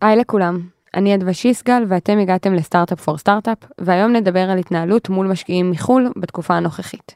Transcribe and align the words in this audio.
היי 0.00 0.16
לכולם, 0.16 0.60
אני 0.94 1.14
אדווה 1.14 1.32
שיסגל 1.32 1.84
ואתם 1.88 2.18
הגעתם 2.18 2.54
לסטארט-אפ 2.54 3.00
פור 3.00 3.18
סטארט-אפ, 3.18 3.58
והיום 3.78 4.12
נדבר 4.12 4.50
על 4.50 4.58
התנהלות 4.58 5.08
מול 5.08 5.26
משקיעים 5.26 5.70
מחו"ל 5.70 6.12
בתקופה 6.16 6.54
הנוכחית. 6.54 7.14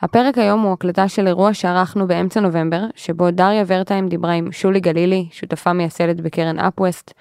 הפרק 0.00 0.38
היום 0.38 0.62
הוא 0.62 0.72
הקלטה 0.72 1.08
של 1.08 1.26
אירוע 1.26 1.54
שערכנו 1.54 2.06
באמצע 2.06 2.40
נובמבר, 2.40 2.82
שבו 2.96 3.30
דריה 3.30 3.64
ורטיים 3.66 4.08
דיברה 4.08 4.32
עם 4.32 4.52
שולי 4.52 4.80
גלילי, 4.80 5.28
שותפה 5.32 5.72
מייסדת 5.72 6.20
בקרן 6.20 6.58
אפווסט, 6.58 7.12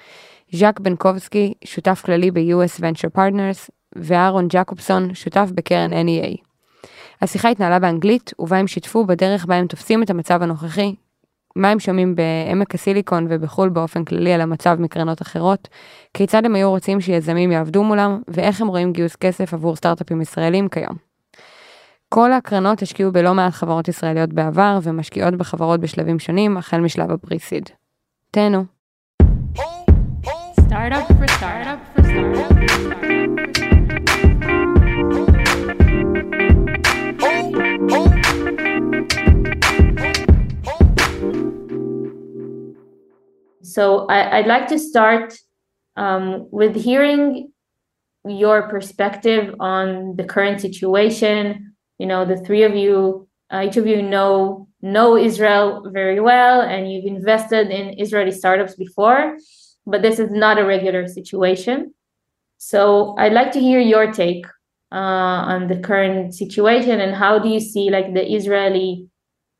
ז'אק 0.51 0.79
בנקובסקי, 0.79 1.53
שותף 1.65 2.01
כללי 2.05 2.31
ב-US 2.31 2.79
Venture 2.79 3.17
Partners, 3.17 3.69
ואהרון 3.95 4.47
ג'קובסון, 4.49 5.13
שותף 5.13 5.49
בקרן 5.55 5.91
NEA. 5.93 6.37
השיחה 7.21 7.49
התנהלה 7.49 7.79
באנגלית, 7.79 8.33
ובה 8.39 8.57
הם 8.57 8.67
שיתפו 8.67 9.05
בדרך 9.05 9.45
בה 9.45 9.55
הם 9.55 9.67
תופסים 9.67 10.03
את 10.03 10.09
המצב 10.09 10.41
הנוכחי, 10.41 10.95
מה 11.55 11.69
הם 11.69 11.79
שומעים 11.79 12.15
בעמק 12.15 12.75
הסיליקון 12.75 13.27
ובחו"ל 13.29 13.69
באופן 13.69 14.05
כללי 14.05 14.33
על 14.33 14.41
המצב 14.41 14.77
מקרנות 14.79 15.21
אחרות, 15.21 15.67
כיצד 16.13 16.45
הם 16.45 16.55
היו 16.55 16.69
רוצים 16.69 17.01
שיזמים 17.01 17.51
יעבדו 17.51 17.83
מולם, 17.83 18.21
ואיך 18.27 18.61
הם 18.61 18.67
רואים 18.67 18.93
גיוס 18.93 19.15
כסף 19.15 19.53
עבור 19.53 19.75
סטארט-אפים 19.75 20.21
ישראלים 20.21 20.69
כיום. 20.69 20.97
כל 22.09 22.31
הקרנות 22.31 22.81
השקיעו 22.81 23.11
בלא 23.11 23.33
מעט 23.33 23.53
חברות 23.53 23.87
ישראליות 23.87 24.33
בעבר, 24.33 24.79
ומשקיעות 24.83 25.35
בחברות 25.35 25.79
בשלבים 25.79 26.19
שונים, 26.19 26.57
החל 26.57 26.79
משלב 26.79 27.11
הפריסיד. 27.11 27.69
תהנו. 28.31 28.65
Startup 30.69 31.07
for 31.19 31.27
startup 31.39 31.92
So 43.73 44.05
I, 44.07 44.37
would 44.37 44.47
like 44.47 44.67
to 44.67 44.77
start 44.77 45.35
um, 45.95 46.47
with 46.51 46.75
hearing 46.75 47.51
your 48.25 48.69
perspective 48.69 49.55
on 49.59 50.15
the 50.15 50.23
current 50.23 50.61
situation. 50.61 51.73
You 51.97 52.05
know, 52.05 52.23
the 52.23 52.37
three 52.37 52.63
of 52.63 52.75
you, 52.75 53.27
uh, 53.51 53.65
each 53.67 53.77
of 53.77 53.87
you 53.87 54.01
know 54.01 54.67
know 54.81 55.17
Israel 55.17 55.89
very 55.91 56.19
well, 56.19 56.61
and 56.61 56.91
you've 56.91 57.05
invested 57.05 57.71
in 57.71 57.99
Israeli 57.99 58.31
startups 58.31 58.75
before, 58.75 59.37
but 59.87 60.01
this 60.03 60.19
is 60.19 60.29
not 60.29 60.59
a 60.59 60.65
regular 60.65 61.07
situation. 61.07 61.93
So 62.57 63.15
I'd 63.17 63.33
like 63.33 63.51
to 63.53 63.59
hear 63.59 63.79
your 63.79 64.11
take 64.11 64.45
uh, 64.91 65.41
on 65.53 65.67
the 65.67 65.79
current 65.79 66.35
situation 66.35 67.01
and 67.01 67.15
how 67.15 67.39
do 67.39 67.49
you 67.49 67.59
see 67.59 67.89
like 67.89 68.13
the 68.13 68.23
Israeli 68.23 69.07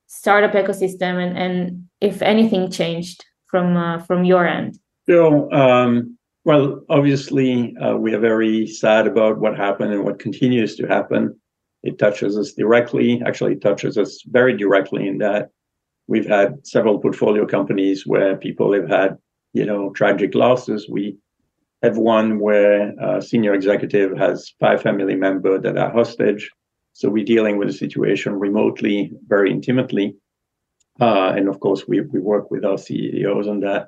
startup 0.06 0.52
ecosystem 0.52 1.18
and, 1.18 1.38
and 1.38 1.84
if 2.00 2.22
anything 2.22 2.70
changed 2.70 3.26
from 3.54 3.78
uh, 3.78 4.00
from 4.00 4.26
your 4.26 4.48
end? 4.48 4.80
So, 5.06 5.52
um, 5.52 6.18
well, 6.44 6.82
obviously, 6.90 7.76
uh, 7.78 7.96
we 7.96 8.16
are 8.16 8.20
very 8.20 8.66
sad 8.66 9.06
about 9.06 9.38
what 9.38 9.56
happened 9.56 9.94
and 9.94 10.04
what 10.04 10.18
continues 10.18 10.76
to 10.78 10.88
happen. 10.88 11.40
It 11.84 12.00
touches 12.00 12.36
us 12.36 12.54
directly. 12.54 13.22
Actually, 13.24 13.54
it 13.54 13.62
touches 13.62 13.96
us 13.96 14.24
very 14.26 14.58
directly 14.58 15.08
in 15.08 15.20
that 15.20 15.52
we've 16.08 16.28
had 16.28 16.66
several 16.66 16.98
portfolio 17.00 17.46
companies 17.46 18.08
where 18.08 18.36
people 18.38 18.74
have 18.74 18.90
had, 18.90 19.18
you 19.54 19.66
know, 19.66 19.92
tragic 19.92 20.34
losses. 20.34 20.90
We 20.90 21.18
have 21.84 21.98
one 21.98 22.40
where 22.40 22.94
a 23.00 23.22
senior 23.22 23.54
executive 23.54 24.18
has 24.18 24.52
five 24.60 24.82
family 24.82 25.16
members 25.16 25.62
that 25.62 25.78
are 25.78 25.92
hostage. 25.92 26.50
So 26.94 27.08
we're 27.08 27.32
dealing 27.36 27.58
with 27.58 27.68
the 27.68 27.74
situation 27.86 28.34
remotely, 28.48 29.12
very 29.28 29.52
intimately. 29.52 30.16
Uh, 31.00 31.34
and 31.36 31.48
of 31.48 31.60
course, 31.60 31.88
we, 31.88 32.02
we 32.02 32.20
work 32.20 32.52
with 32.52 32.64
our 32.64 32.78
CEOs 32.78 33.48
on 33.48 33.60
that. 33.62 33.88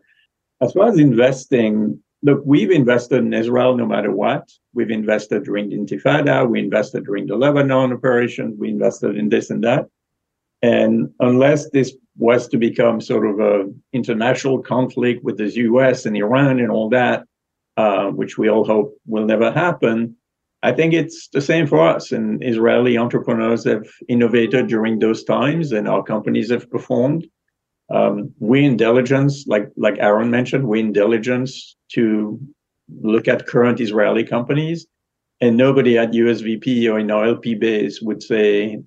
As 0.61 0.73
far 0.73 0.89
as 0.89 0.97
investing, 0.97 2.01
look, 2.23 2.41
we've 2.45 2.71
invested 2.71 3.19
in 3.19 3.33
Israel 3.33 3.77
no 3.77 3.85
matter 3.85 4.11
what. 4.11 4.49
We've 4.73 4.89
invested 4.89 5.43
during 5.43 5.69
the 5.69 5.77
Intifada, 5.77 6.49
we 6.49 6.59
invested 6.59 7.05
during 7.05 7.27
the 7.27 7.35
Lebanon 7.35 7.93
operation, 7.93 8.55
we 8.57 8.69
invested 8.69 9.17
in 9.17 9.29
this 9.29 9.49
and 9.49 9.63
that. 9.63 9.87
And 10.61 11.11
unless 11.19 11.69
this 11.69 11.95
was 12.17 12.47
to 12.47 12.57
become 12.57 13.01
sort 13.01 13.27
of 13.27 13.39
a 13.39 13.71
international 13.93 14.63
conflict 14.63 15.23
with 15.23 15.37
the 15.37 15.51
US 15.51 16.05
and 16.05 16.15
Iran 16.15 16.59
and 16.59 16.71
all 16.71 16.89
that, 16.89 17.25
uh, 17.77 18.07
which 18.07 18.37
we 18.37 18.49
all 18.49 18.65
hope 18.65 18.97
will 19.05 19.25
never 19.25 19.51
happen, 19.51 20.15
I 20.65 20.71
think 20.71 20.93
it's 20.93 21.27
the 21.27 21.41
same 21.41 21.67
for 21.67 21.79
us. 21.79 22.11
And 22.11 22.43
Israeli 22.43 22.97
entrepreneurs 22.97 23.63
have 23.65 23.85
innovated 24.09 24.65
during 24.65 24.97
those 24.97 25.23
times, 25.23 25.71
and 25.71 25.87
our 25.87 26.01
companies 26.01 26.49
have 26.49 26.71
performed. 26.71 27.27
Um, 27.93 28.33
we 28.39 28.65
in 28.65 28.75
diligence, 28.75 29.45
like 29.45 29.69
like 29.77 29.97
Aaron 29.99 30.31
mentioned, 30.31 30.67
we 30.67 30.79
in 30.79 30.91
diligence 30.91 31.75
to 31.93 32.39
look 33.13 33.27
at 33.27 33.45
current 33.45 33.79
Israeli 33.79 34.23
companies, 34.23 34.87
and 35.39 35.55
nobody 35.55 35.99
at 35.99 36.13
USVP 36.13 36.91
or 36.91 36.97
in 36.97 37.11
our 37.11 37.25
LP 37.25 37.53
base 37.53 38.01
would 38.01 38.23
say, 38.23 38.81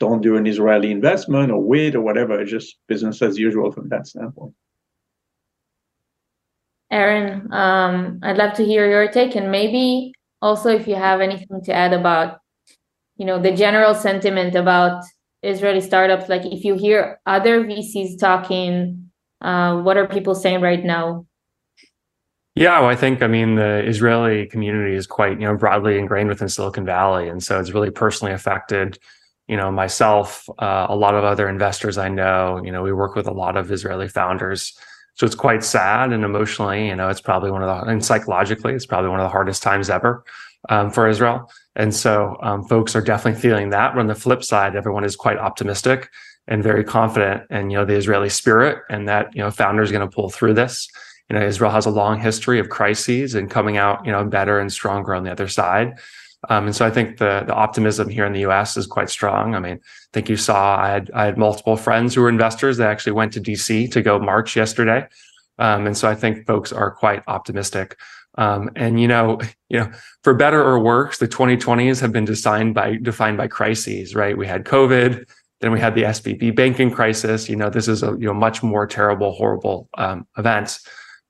"Don't 0.00 0.22
do 0.22 0.34
an 0.36 0.48
Israeli 0.48 0.90
investment" 0.90 1.52
or 1.52 1.62
wait 1.62 1.94
or 1.94 2.00
whatever. 2.00 2.40
It's 2.40 2.50
just 2.50 2.78
business 2.88 3.22
as 3.22 3.38
usual 3.38 3.70
from 3.70 3.88
that 3.90 4.08
standpoint. 4.08 4.54
Aaron, 6.90 7.52
um, 7.52 8.18
I'd 8.24 8.38
love 8.38 8.54
to 8.54 8.64
hear 8.64 8.90
your 8.90 9.06
take, 9.12 9.36
and 9.36 9.52
maybe 9.52 10.12
also 10.42 10.68
if 10.70 10.86
you 10.86 10.94
have 10.94 11.20
anything 11.20 11.62
to 11.64 11.72
add 11.72 11.92
about 11.92 12.38
you 13.16 13.24
know 13.24 13.40
the 13.40 13.52
general 13.52 13.94
sentiment 13.94 14.54
about 14.54 15.04
israeli 15.42 15.80
startups 15.80 16.28
like 16.28 16.44
if 16.44 16.64
you 16.64 16.74
hear 16.76 17.20
other 17.26 17.64
vcs 17.64 18.18
talking 18.18 19.10
uh, 19.42 19.80
what 19.82 19.96
are 19.96 20.06
people 20.06 20.34
saying 20.34 20.60
right 20.60 20.84
now 20.84 21.26
yeah, 22.56 22.80
well, 22.80 22.88
I 22.88 22.96
think 22.96 23.22
I 23.22 23.26
mean 23.26 23.56
the 23.56 23.86
Israeli 23.86 24.46
community 24.46 24.96
is 24.96 25.06
quite 25.06 25.38
you 25.38 25.46
know 25.46 25.54
broadly 25.54 25.98
ingrained 25.98 26.30
within 26.30 26.48
Silicon 26.48 26.86
Valley, 26.86 27.28
and 27.28 27.44
so 27.44 27.60
it's 27.60 27.72
really 27.72 27.90
personally 27.90 28.32
affected. 28.32 28.98
You 29.46 29.58
know, 29.58 29.70
myself, 29.70 30.48
uh, 30.58 30.86
a 30.88 30.96
lot 30.96 31.14
of 31.14 31.22
other 31.22 31.50
investors 31.50 31.98
I 31.98 32.08
know. 32.08 32.62
You 32.64 32.72
know, 32.72 32.82
we 32.82 32.94
work 32.94 33.14
with 33.14 33.26
a 33.28 33.32
lot 33.32 33.58
of 33.58 33.70
Israeli 33.70 34.08
founders, 34.08 34.72
so 35.16 35.24
it's 35.24 35.34
quite 35.34 35.64
sad 35.64 36.12
and 36.12 36.24
emotionally, 36.24 36.88
you 36.88 36.94
know, 36.94 37.08
it's 37.08 37.22
probably 37.22 37.50
one 37.50 37.62
of 37.62 37.68
the, 37.68 37.90
and 37.90 38.04
psychologically, 38.04 38.74
it's 38.74 38.86
probably 38.86 39.08
one 39.10 39.18
of 39.18 39.24
the 39.24 39.30
hardest 39.30 39.62
times 39.62 39.88
ever 39.88 40.22
um, 40.68 40.90
for 40.90 41.08
Israel. 41.08 41.50
And 41.74 41.94
so 41.94 42.36
um, 42.42 42.64
folks 42.64 42.94
are 42.94 43.00
definitely 43.00 43.40
feeling 43.40 43.70
that. 43.70 43.94
But 43.94 44.00
on 44.00 44.06
the 44.08 44.14
flip 44.14 44.44
side, 44.44 44.76
everyone 44.76 45.04
is 45.04 45.16
quite 45.16 45.38
optimistic 45.38 46.10
and 46.48 46.62
very 46.62 46.84
confident 46.84 47.50
in, 47.50 47.70
you 47.70 47.78
know, 47.78 47.86
the 47.86 47.94
Israeli 47.94 48.28
spirit 48.28 48.82
and 48.90 49.08
that, 49.08 49.34
you 49.34 49.40
know, 49.40 49.50
founder 49.50 49.82
is 49.82 49.90
going 49.90 50.06
to 50.06 50.14
pull 50.14 50.28
through 50.28 50.54
this. 50.54 50.86
You 51.30 51.36
know, 51.36 51.44
Israel 51.44 51.70
has 51.70 51.86
a 51.86 51.90
long 51.90 52.20
history 52.20 52.58
of 52.58 52.68
crises 52.68 53.34
and 53.34 53.50
coming 53.50 53.78
out, 53.78 54.04
you 54.04 54.12
know, 54.12 54.22
better 54.24 54.60
and 54.60 54.70
stronger 54.70 55.14
on 55.14 55.24
the 55.24 55.32
other 55.32 55.48
side. 55.48 55.98
Um, 56.48 56.66
and 56.66 56.76
so 56.76 56.86
I 56.86 56.90
think 56.90 57.18
the 57.18 57.44
the 57.46 57.54
optimism 57.54 58.08
here 58.08 58.26
in 58.26 58.32
the 58.32 58.40
U.S. 58.40 58.76
is 58.76 58.86
quite 58.86 59.10
strong. 59.10 59.54
I 59.54 59.60
mean, 59.60 59.76
I 59.76 60.08
think 60.12 60.28
you 60.28 60.36
saw 60.36 60.76
I 60.78 60.88
had 60.88 61.10
I 61.14 61.24
had 61.24 61.38
multiple 61.38 61.76
friends 61.76 62.14
who 62.14 62.22
were 62.22 62.28
investors 62.28 62.76
that 62.76 62.88
actually 62.88 63.12
went 63.12 63.32
to 63.34 63.40
D.C. 63.40 63.88
to 63.88 64.02
go 64.02 64.18
march 64.18 64.54
yesterday, 64.54 65.06
um, 65.58 65.86
and 65.86 65.96
so 65.96 66.08
I 66.08 66.14
think 66.14 66.46
folks 66.46 66.72
are 66.72 66.90
quite 66.90 67.22
optimistic. 67.26 67.96
Um, 68.38 68.70
and 68.76 69.00
you 69.00 69.08
know, 69.08 69.40
you 69.68 69.80
know, 69.80 69.90
for 70.22 70.34
better 70.34 70.62
or 70.62 70.78
worse, 70.78 71.18
the 71.18 71.28
2020s 71.28 72.00
have 72.00 72.12
been 72.12 72.26
defined 72.26 72.74
by 72.74 72.96
defined 72.96 73.38
by 73.38 73.48
crises. 73.48 74.14
Right? 74.14 74.36
We 74.36 74.46
had 74.46 74.64
COVID, 74.64 75.24
then 75.60 75.72
we 75.72 75.80
had 75.80 75.94
the 75.94 76.02
SVB 76.02 76.54
banking 76.54 76.90
crisis. 76.90 77.48
You 77.48 77.56
know, 77.56 77.70
this 77.70 77.88
is 77.88 78.02
a 78.02 78.08
you 78.18 78.26
know 78.26 78.34
much 78.34 78.62
more 78.62 78.86
terrible, 78.86 79.32
horrible 79.32 79.88
um, 79.96 80.26
event. 80.36 80.78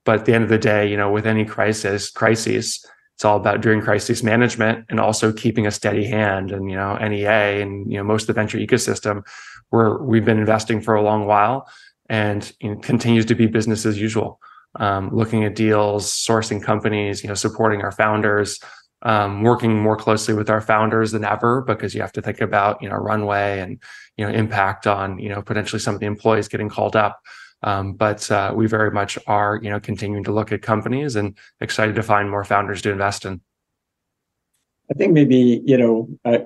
But 0.04 0.20
at 0.20 0.24
the 0.24 0.34
end 0.34 0.44
of 0.44 0.50
the 0.50 0.58
day, 0.58 0.88
you 0.88 0.96
know, 0.96 1.10
with 1.10 1.26
any 1.26 1.44
crisis, 1.44 2.10
crises 2.10 2.84
it's 3.16 3.24
all 3.24 3.38
about 3.38 3.62
doing 3.62 3.80
crisis 3.80 4.22
management 4.22 4.84
and 4.90 5.00
also 5.00 5.32
keeping 5.32 5.66
a 5.66 5.70
steady 5.70 6.04
hand. 6.04 6.52
And 6.52 6.70
you 6.70 6.76
know, 6.76 6.96
NEA 6.98 7.62
and 7.62 7.90
you 7.90 7.96
know 7.96 8.04
most 8.04 8.24
of 8.24 8.26
the 8.28 8.32
venture 8.34 8.58
ecosystem, 8.58 9.26
where 9.70 9.96
we've 9.96 10.24
been 10.26 10.38
investing 10.38 10.82
for 10.82 10.94
a 10.94 11.02
long 11.02 11.24
while, 11.24 11.66
and 12.10 12.52
you 12.60 12.74
know, 12.74 12.80
continues 12.80 13.24
to 13.26 13.34
be 13.34 13.46
business 13.46 13.86
as 13.86 13.98
usual. 13.98 14.38
Um, 14.78 15.08
looking 15.16 15.44
at 15.44 15.54
deals, 15.54 16.12
sourcing 16.12 16.62
companies, 16.62 17.22
you 17.22 17.28
know, 17.28 17.34
supporting 17.34 17.80
our 17.80 17.90
founders, 17.90 18.60
um, 19.00 19.42
working 19.42 19.80
more 19.80 19.96
closely 19.96 20.34
with 20.34 20.50
our 20.50 20.60
founders 20.60 21.12
than 21.12 21.24
ever 21.24 21.62
because 21.62 21.94
you 21.94 22.02
have 22.02 22.12
to 22.12 22.20
think 22.20 22.42
about 22.42 22.82
you 22.82 22.88
know 22.90 22.96
runway 22.96 23.60
and 23.60 23.82
you 24.18 24.26
know 24.26 24.30
impact 24.30 24.86
on 24.86 25.18
you 25.18 25.30
know 25.30 25.40
potentially 25.40 25.80
some 25.80 25.94
of 25.94 26.00
the 26.00 26.06
employees 26.06 26.48
getting 26.48 26.68
called 26.68 26.96
up. 26.96 27.22
Um, 27.62 27.94
but 27.94 28.30
uh, 28.30 28.52
we 28.54 28.66
very 28.66 28.90
much 28.90 29.18
are, 29.26 29.58
you 29.62 29.70
know, 29.70 29.80
continuing 29.80 30.24
to 30.24 30.32
look 30.32 30.52
at 30.52 30.62
companies 30.62 31.16
and 31.16 31.36
excited 31.60 31.94
to 31.94 32.02
find 32.02 32.30
more 32.30 32.44
founders 32.44 32.82
to 32.82 32.92
invest 32.92 33.24
in. 33.24 33.40
I 34.90 34.94
think 34.94 35.12
maybe 35.12 35.62
you 35.64 35.76
know, 35.76 36.08
uh, 36.24 36.38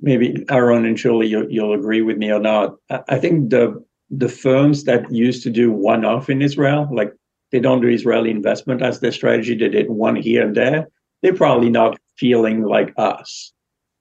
maybe 0.00 0.44
Aaron 0.50 0.84
and 0.84 0.96
Shuli, 0.96 1.28
you'll, 1.28 1.50
you'll 1.50 1.72
agree 1.72 2.02
with 2.02 2.18
me 2.18 2.30
or 2.30 2.40
not. 2.40 2.76
I, 2.90 3.00
I 3.08 3.18
think 3.18 3.50
the 3.50 3.82
the 4.10 4.28
firms 4.28 4.84
that 4.84 5.10
used 5.12 5.42
to 5.42 5.50
do 5.50 5.70
one 5.70 6.04
off 6.04 6.30
in 6.30 6.42
Israel, 6.42 6.88
like 6.90 7.12
they 7.52 7.60
don't 7.60 7.80
do 7.80 7.88
Israeli 7.88 8.30
investment 8.30 8.82
as 8.82 9.00
their 9.00 9.12
strategy, 9.12 9.54
they 9.54 9.68
did 9.68 9.90
one 9.90 10.16
here 10.16 10.46
and 10.46 10.56
there. 10.56 10.88
They're 11.22 11.34
probably 11.34 11.68
not 11.68 11.98
feeling 12.16 12.62
like 12.62 12.92
us, 12.96 13.52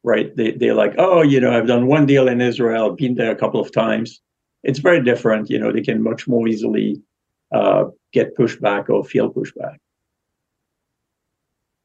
right? 0.04 0.36
They 0.36 0.52
they're 0.52 0.74
like, 0.74 0.96
oh, 0.98 1.22
you 1.22 1.40
know, 1.40 1.56
I've 1.56 1.68
done 1.68 1.88
one 1.88 2.06
deal 2.06 2.28
in 2.28 2.42
Israel, 2.42 2.92
been 2.96 3.16
there 3.16 3.32
a 3.32 3.36
couple 3.36 3.62
of 3.62 3.72
times 3.72 4.22
it's 4.64 4.80
very 4.80 5.04
different. 5.04 5.50
You 5.50 5.60
know, 5.60 5.72
they 5.72 5.82
can 5.82 6.04
much 6.04 6.28
more 6.28 6.48
easily 6.48 7.02
uh, 7.54 7.86
get 8.14 8.36
pushback 8.38 8.90
or 8.90 9.04
feel 9.04 9.32
pushback. 9.32 9.78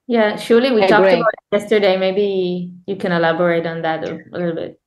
Yeah, 0.08 0.36
surely 0.36 0.72
we 0.72 0.82
I 0.82 0.88
talked 0.88 1.06
agree. 1.06 1.20
about 1.20 1.34
yesterday. 1.52 1.96
Maybe 1.96 2.70
you 2.86 2.96
can 2.96 3.12
elaborate 3.12 3.66
on 3.66 3.82
that 3.82 4.08
a, 4.08 4.19
a 4.32 4.38
little 4.38 4.54
bit. 4.54 4.78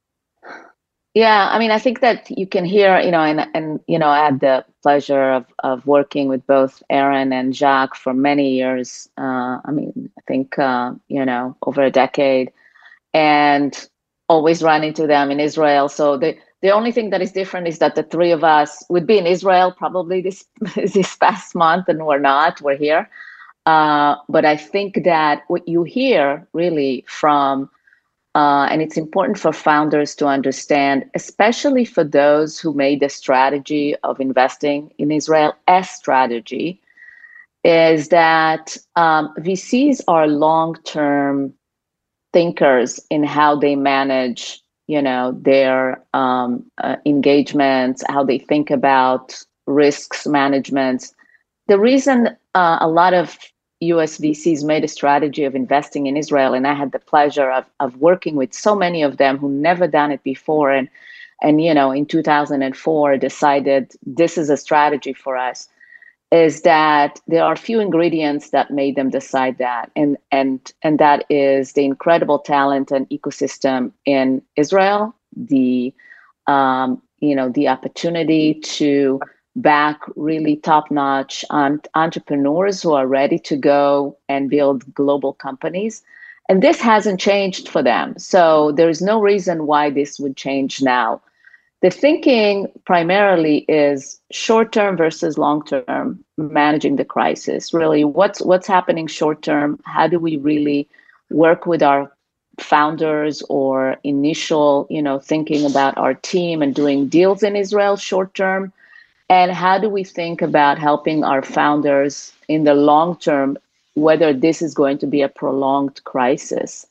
Yeah, 1.16 1.48
I 1.50 1.60
mean, 1.60 1.72
I 1.72 1.80
think 1.80 2.02
that 2.02 2.30
you 2.30 2.46
can 2.46 2.66
hear, 2.66 3.00
you 3.00 3.10
know, 3.10 3.22
and 3.22 3.48
and 3.54 3.80
you 3.88 3.98
know, 3.98 4.10
I 4.10 4.26
had 4.26 4.42
the 4.42 4.66
pleasure 4.84 5.32
of 5.32 5.46
of 5.64 5.88
working 5.88 6.28
with 6.28 6.46
both 6.46 6.84
Aaron 6.90 7.32
and 7.32 7.56
Jacques 7.56 7.96
for 7.96 8.14
many 8.14 8.56
years. 8.56 9.10
Uh, 9.18 9.60
I 9.64 9.72
mean, 9.72 10.12
I 10.20 10.22
think 10.28 10.60
uh, 10.60 10.92
you 11.08 11.24
know 11.24 11.56
over 11.66 11.82
a 11.82 11.90
decade, 11.90 12.52
and 13.14 13.74
always 14.28 14.62
run 14.62 14.84
into 14.84 15.08
them 15.08 15.32
in 15.32 15.40
Israel. 15.40 15.88
So 15.88 16.18
the 16.18 16.36
the 16.62 16.72
only 16.72 16.92
thing 16.92 17.12
that 17.12 17.22
is 17.22 17.32
different 17.32 17.68
is 17.68 17.80
that 17.80 17.96
the 17.96 18.04
three 18.04 18.32
of 18.32 18.44
us 18.44 18.84
would 18.90 19.06
be 19.08 19.18
in 19.18 19.28
Israel 19.28 19.72
probably 19.72 20.22
this 20.22 20.46
this 20.76 21.16
past 21.18 21.56
month, 21.56 21.90
and 21.90 22.06
we're 22.06 22.20
not. 22.20 22.62
We're 22.62 22.78
here. 22.78 23.10
Uh, 23.66 24.16
but 24.30 24.46
I 24.46 24.58
think 24.58 25.04
that 25.06 25.44
what 25.48 25.68
you 25.68 25.84
hear 25.84 26.48
really 26.54 27.04
from 27.08 27.70
uh, 28.36 28.68
and 28.70 28.82
it's 28.82 28.98
important 28.98 29.40
for 29.40 29.54
founders 29.54 30.14
to 30.14 30.28
understand, 30.28 31.06
especially 31.16 31.86
for 31.86 32.04
those 32.04 32.60
who 32.60 32.74
made 32.74 33.00
the 33.00 33.08
strategy 33.08 33.96
of 34.04 34.20
investing 34.20 34.94
in 34.98 35.10
Israel 35.10 35.54
as 35.70 35.90
strategy, 35.90 36.82
is 37.64 38.10
that 38.10 38.78
um, 38.98 39.34
VCs 39.40 40.02
are 40.10 40.28
long-term 40.28 41.54
thinkers 42.34 43.00
in 43.10 43.24
how 43.24 43.56
they 43.58 43.76
manage, 43.78 44.60
you 44.88 45.02
know, 45.02 45.38
their 45.42 46.02
um, 46.14 46.64
uh, 46.78 46.98
engagements, 47.06 48.04
how 48.08 48.24
they 48.24 48.38
think 48.38 48.70
about 48.70 49.42
risks 49.66 50.28
management. 50.28 51.12
The 51.68 51.80
reason 51.80 52.30
uh, 52.54 52.78
a 52.80 52.88
lot 52.88 53.14
of 53.14 53.38
US 53.82 54.18
VCs 54.18 54.64
made 54.64 54.84
a 54.84 54.88
strategy 54.88 55.44
of 55.44 55.56
investing 55.56 56.08
in 56.08 56.18
Israel, 56.18 56.54
and 56.54 56.68
I 56.68 56.74
had 56.74 56.92
the 56.92 57.00
pleasure 57.00 57.52
of, 57.52 57.66
of 57.80 57.98
working 57.98 58.36
with 58.36 58.54
so 58.54 58.76
many 58.76 59.04
of 59.04 59.18
them 59.18 59.38
who 59.38 59.50
never 59.50 59.88
done 59.88 60.12
it 60.12 60.24
before, 60.24 60.72
and 60.72 60.88
and 61.42 61.62
you 61.62 61.74
know 61.74 61.92
in 61.92 62.06
2004 62.06 63.18
decided 63.18 63.92
this 64.06 64.38
is 64.38 64.50
a 64.50 64.58
strategy 64.58 65.14
for 65.14 65.36
us. 65.36 65.68
Is 66.32 66.64
that 66.64 67.22
there 67.28 67.44
are 67.44 67.56
few 67.56 67.80
ingredients 67.80 68.50
that 68.50 68.72
made 68.72 68.96
them 68.96 69.10
decide 69.10 69.58
that, 69.60 69.92
and 69.96 70.18
and 70.32 70.60
and 70.82 71.00
that 71.00 71.24
is 71.30 71.74
the 71.74 71.86
incredible 71.86 72.40
talent 72.40 72.92
and 72.92 73.08
ecosystem 73.10 73.92
in 74.06 74.42
Israel, 74.56 75.16
the 75.36 75.94
um, 76.48 77.02
you 77.20 77.36
know 77.36 77.50
the 77.50 77.68
opportunity 77.68 78.56
to 78.56 79.20
back 79.56 80.02
really 80.16 80.58
top 80.58 80.92
notch 80.92 81.46
entrepreneurs 81.50 82.82
who 82.82 82.94
are 82.94 83.08
ready 83.08 83.40
to 83.40 83.56
go 83.56 84.18
and 84.28 84.50
build 84.50 84.94
global 84.94 85.34
companies. 85.34 86.04
And 86.50 86.62
this 86.62 86.80
hasn't 86.80 87.20
changed 87.20 87.70
for 87.70 87.82
them. 87.82 88.18
So 88.20 88.72
there's 88.74 89.02
no 89.02 89.20
reason 89.20 89.66
why 89.66 89.90
this 89.90 90.20
would 90.20 90.36
change 90.36 90.82
now. 90.82 91.22
The 91.82 91.92
thinking 91.92 92.68
primarily 92.86 93.60
is 93.68 94.20
short 94.32 94.72
term 94.72 94.98
versus 94.98 95.38
long 95.38 95.64
term 95.66 96.24
managing 96.38 96.96
the 96.96 97.06
crisis. 97.06 97.74
Really, 97.74 98.04
what's 98.04 98.42
what's 98.42 98.68
happening 98.68 99.08
short 99.08 99.42
term? 99.42 99.80
How 99.86 100.08
do 100.08 100.20
we 100.20 100.38
really 100.38 100.88
work 101.30 101.66
with 101.66 101.84
our 101.84 102.12
founders 102.60 103.44
or 103.50 103.98
initial, 104.04 104.88
you 104.90 105.02
know, 105.02 105.20
thinking 105.20 105.66
about 105.66 105.98
our 105.98 106.14
team 106.14 106.62
and 106.62 106.74
doing 106.74 107.08
deals 107.08 107.44
in 107.44 107.56
Israel 107.56 107.98
short 107.98 108.34
term? 108.34 108.72
And 109.30 109.52
how 109.52 109.78
do 109.78 109.90
we 109.90 110.04
think 110.04 110.42
about 110.42 110.78
helping 110.78 111.24
our 111.24 111.42
founders 111.42 112.32
in 112.48 112.64
the 112.64 112.76
long 112.76 113.18
term, 113.18 113.58
whether 113.96 114.34
this 114.34 114.62
is 114.62 114.74
going 114.74 115.00
to 115.00 115.08
be 115.08 115.22
a 115.22 115.30
prolonged 115.30 116.04
crisis? 116.04 116.86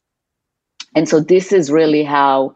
And 0.95 1.09
so 1.09 1.21
this 1.21 1.53
is 1.53 1.71
really 1.71 2.05
how 2.05 2.55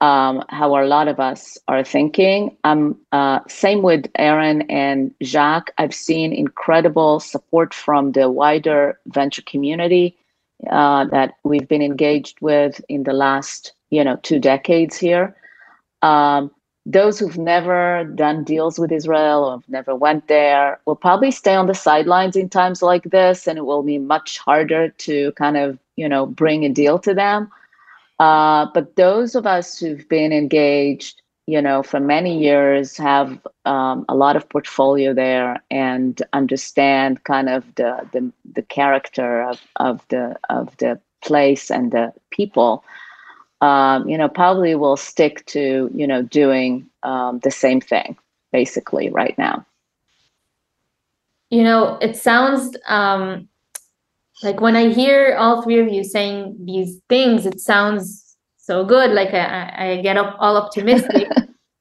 um, 0.00 0.44
how 0.48 0.76
a 0.76 0.84
lot 0.86 1.08
of 1.08 1.20
us 1.20 1.56
are 1.68 1.84
thinking. 1.84 2.56
Um, 2.64 2.98
uh, 3.12 3.40
same 3.48 3.82
with 3.82 4.06
Aaron 4.16 4.62
and 4.62 5.14
Jacques. 5.22 5.70
I've 5.78 5.94
seen 5.94 6.32
incredible 6.32 7.20
support 7.20 7.72
from 7.72 8.12
the 8.12 8.30
wider 8.30 8.98
venture 9.06 9.42
community 9.42 10.16
uh, 10.70 11.04
that 11.06 11.34
we've 11.44 11.68
been 11.68 11.82
engaged 11.82 12.40
with 12.40 12.80
in 12.88 13.04
the 13.04 13.12
last, 13.12 13.72
you 13.90 14.04
know, 14.04 14.16
two 14.22 14.38
decades 14.38 14.96
here. 14.96 15.34
Um, 16.02 16.50
those 16.86 17.18
who've 17.18 17.38
never 17.38 18.04
done 18.14 18.44
deals 18.44 18.78
with 18.78 18.92
Israel 18.92 19.44
or 19.44 19.52
have 19.52 19.68
never 19.68 19.94
went 19.94 20.28
there 20.28 20.78
will 20.84 20.96
probably 20.96 21.30
stay 21.30 21.54
on 21.54 21.66
the 21.66 21.74
sidelines 21.74 22.36
in 22.36 22.48
times 22.50 22.82
like 22.82 23.04
this, 23.04 23.46
and 23.46 23.58
it 23.58 23.64
will 23.64 23.82
be 23.82 23.98
much 23.98 24.38
harder 24.38 24.90
to 24.90 25.32
kind 25.32 25.56
of 25.56 25.78
you 25.96 26.08
know 26.08 26.26
bring 26.26 26.64
a 26.64 26.68
deal 26.68 26.98
to 26.98 27.14
them. 27.14 27.50
Uh, 28.18 28.66
but 28.72 28.96
those 28.96 29.34
of 29.34 29.46
us 29.46 29.78
who've 29.78 30.08
been 30.08 30.32
engaged, 30.32 31.20
you 31.46 31.60
know, 31.60 31.82
for 31.82 32.00
many 32.00 32.38
years, 32.38 32.96
have 32.96 33.38
um, 33.64 34.04
a 34.08 34.14
lot 34.14 34.36
of 34.36 34.48
portfolio 34.48 35.12
there 35.12 35.62
and 35.70 36.22
understand 36.32 37.24
kind 37.24 37.48
of 37.48 37.64
the 37.74 38.08
the, 38.12 38.32
the 38.54 38.62
character 38.62 39.42
of, 39.42 39.60
of 39.76 40.06
the 40.08 40.36
of 40.48 40.76
the 40.78 41.00
place 41.22 41.70
and 41.70 41.90
the 41.92 42.12
people 42.30 42.84
um, 43.64 44.06
you 44.06 44.18
know, 44.18 44.28
probably 44.28 44.74
will 44.74 44.96
stick 44.96 45.46
to, 45.46 45.90
you 45.94 46.06
know, 46.06 46.20
doing 46.20 46.86
um, 47.02 47.38
the 47.40 47.50
same 47.50 47.80
thing 47.80 48.16
basically 48.52 49.08
right 49.08 49.36
now. 49.38 49.64
You 51.48 51.62
know, 51.62 51.96
it 52.02 52.14
sounds 52.16 52.76
um, 52.86 53.48
like 54.42 54.60
when 54.60 54.76
I 54.76 54.88
hear 54.88 55.36
all 55.38 55.62
three 55.62 55.78
of 55.78 55.88
you 55.88 56.04
saying 56.04 56.56
these 56.64 57.00
things, 57.08 57.46
it 57.46 57.60
sounds 57.60 58.36
so 58.56 58.84
good. 58.84 59.10
Like 59.10 59.32
I, 59.32 59.74
I 59.76 60.00
get 60.02 60.16
up 60.16 60.36
all 60.38 60.56
optimistic. 60.56 61.28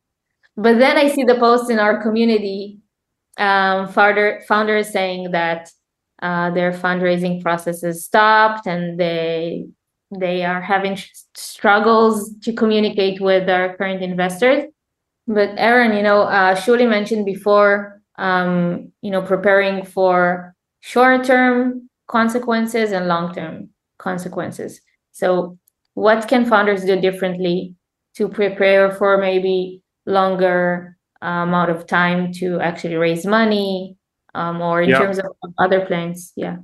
but 0.58 0.80
then 0.80 0.98
I 0.98 1.08
see 1.10 1.24
the 1.24 1.36
post 1.36 1.72
in 1.72 1.80
our 1.80 2.02
community, 2.02 2.80
um, 3.38 3.88
founder, 3.88 4.42
founders 4.48 4.92
saying 4.92 5.32
that 5.32 5.72
uh, 6.22 6.52
their 6.52 6.72
fundraising 6.72 7.42
processes 7.42 8.06
stopped 8.06 8.68
and 8.68 9.00
they 9.00 9.66
they 10.20 10.46
are 10.46 10.62
having 10.62 10.96
struggles 11.34 12.36
to 12.44 12.54
communicate 12.54 13.20
with 13.20 13.48
their 13.48 13.76
current 13.76 14.04
investors. 14.04 14.66
But 15.26 15.50
Aaron, 15.58 15.98
you 15.98 16.04
know, 16.04 16.22
uh, 16.22 16.56
Shuli 16.56 16.88
mentioned 16.88 17.26
before, 17.26 18.02
um, 18.20 18.92
you 19.02 19.10
know, 19.10 19.24
preparing 19.24 19.84
for 19.84 20.56
short-term 20.82 21.90
consequences 22.08 22.92
and 22.92 23.08
long-term 23.08 23.70
consequences. 23.98 24.82
So, 25.12 25.58
what 25.94 26.28
can 26.28 26.46
founders 26.46 26.84
do 26.86 27.00
differently 27.00 27.76
to 28.16 28.28
prepare 28.28 28.92
for 28.92 29.18
maybe 29.18 29.82
longer 30.06 30.98
uh, 31.22 31.46
amount 31.48 31.70
of 31.70 31.86
time 31.86 32.34
to 32.34 32.60
actually 32.60 32.96
raise 32.96 33.26
money, 33.26 33.96
um, 34.34 34.62
or 34.62 34.82
in 34.82 34.90
yeah. 34.90 35.00
terms 35.00 35.20
of 35.20 35.26
other 35.58 35.86
plans? 35.86 36.34
Yeah. 36.36 36.58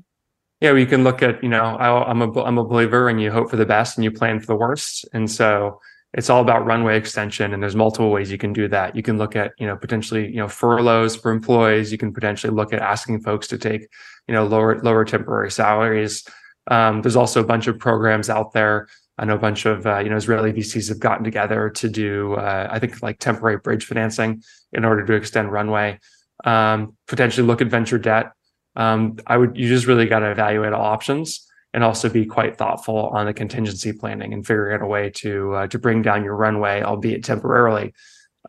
Yeah, 0.62 0.74
we 0.74 0.86
can 0.86 1.06
look 1.06 1.24
at, 1.24 1.42
you 1.42 1.48
know, 1.48 1.64
I, 1.64 2.12
am 2.12 2.22
a 2.22 2.44
I'm 2.44 2.58
a 2.58 2.66
believer, 2.66 3.08
and 3.08 3.22
you 3.22 3.32
hope 3.32 3.50
for 3.50 3.56
the 3.56 3.66
best 3.66 3.98
and 3.98 4.04
you 4.04 4.12
plan 4.12 4.40
for 4.40 4.48
the 4.48 4.56
worst, 4.56 5.08
and 5.14 5.30
so 5.32 5.80
it's 6.14 6.30
all 6.30 6.42
about 6.42 6.66
runway 6.66 6.98
extension. 6.98 7.54
And 7.54 7.62
there's 7.62 7.76
multiple 7.76 8.10
ways 8.10 8.32
you 8.32 8.38
can 8.38 8.52
do 8.52 8.68
that. 8.70 8.96
You 8.96 9.04
can 9.04 9.18
look 9.18 9.36
at, 9.36 9.52
you 9.60 9.68
know, 9.68 9.76
potentially, 9.76 10.28
you 10.28 10.38
know, 10.38 10.48
furloughs 10.48 11.16
for 11.16 11.32
employees. 11.32 11.92
You 11.92 11.98
can 11.98 12.12
potentially 12.12 12.52
look 12.52 12.74
at 12.74 12.82
asking 12.82 13.22
folks 13.22 13.48
to 13.48 13.58
take, 13.58 13.88
you 14.30 14.36
know, 14.36 14.46
lower 14.46 14.80
lower 14.80 15.04
temporary 15.04 15.52
salaries. 15.52 16.24
Um, 16.68 17.02
there's 17.02 17.16
also 17.16 17.42
a 17.42 17.46
bunch 17.46 17.68
of 17.68 17.80
programs 17.80 18.30
out 18.30 18.54
there. 18.54 18.88
I 19.18 19.26
know 19.26 19.36
a 19.36 19.40
bunch 19.40 19.66
of 19.66 19.86
uh, 19.86 20.00
you 20.00 20.10
know 20.10 20.16
Israeli 20.16 20.54
VCs 20.54 20.88
have 20.90 21.00
gotten 21.00 21.24
together 21.24 21.70
to 21.72 21.90
do, 21.90 22.36
uh, 22.36 22.68
I 22.72 22.80
think, 22.80 23.02
like 23.02 23.20
temporary 23.20 23.58
bridge 23.58 23.86
financing 23.86 24.44
in 24.72 24.86
order 24.86 25.06
to 25.06 25.14
extend 25.14 25.52
runway. 25.52 26.00
Um, 26.46 26.96
potentially 27.08 27.46
look 27.46 27.62
at 27.62 27.68
venture 27.68 27.98
debt 27.98 28.32
um, 28.76 29.18
I 29.28 29.38
would 29.38 29.58
you 29.58 29.68
just 29.68 29.88
really 29.88 30.06
got 30.06 30.20
to 30.20 30.32
evaluate 30.32 30.74
all 30.74 30.86
options 30.86 31.46
and 31.74 31.84
also 31.84 32.10
be 32.10 32.26
quite 32.26 32.58
thoughtful 32.58 33.10
on 33.10 33.26
the 33.26 33.34
contingency 33.34 33.94
planning 33.94 34.34
and 34.34 34.46
figuring 34.46 34.74
out 34.76 34.82
a 34.82 34.88
way 34.88 35.12
to 35.16 35.54
uh, 35.54 35.68
to 35.68 35.80
bring 35.80 36.02
down 36.02 36.24
your 36.24 36.36
runway, 36.36 36.82
albeit 36.82 37.24
temporarily. 37.24 37.94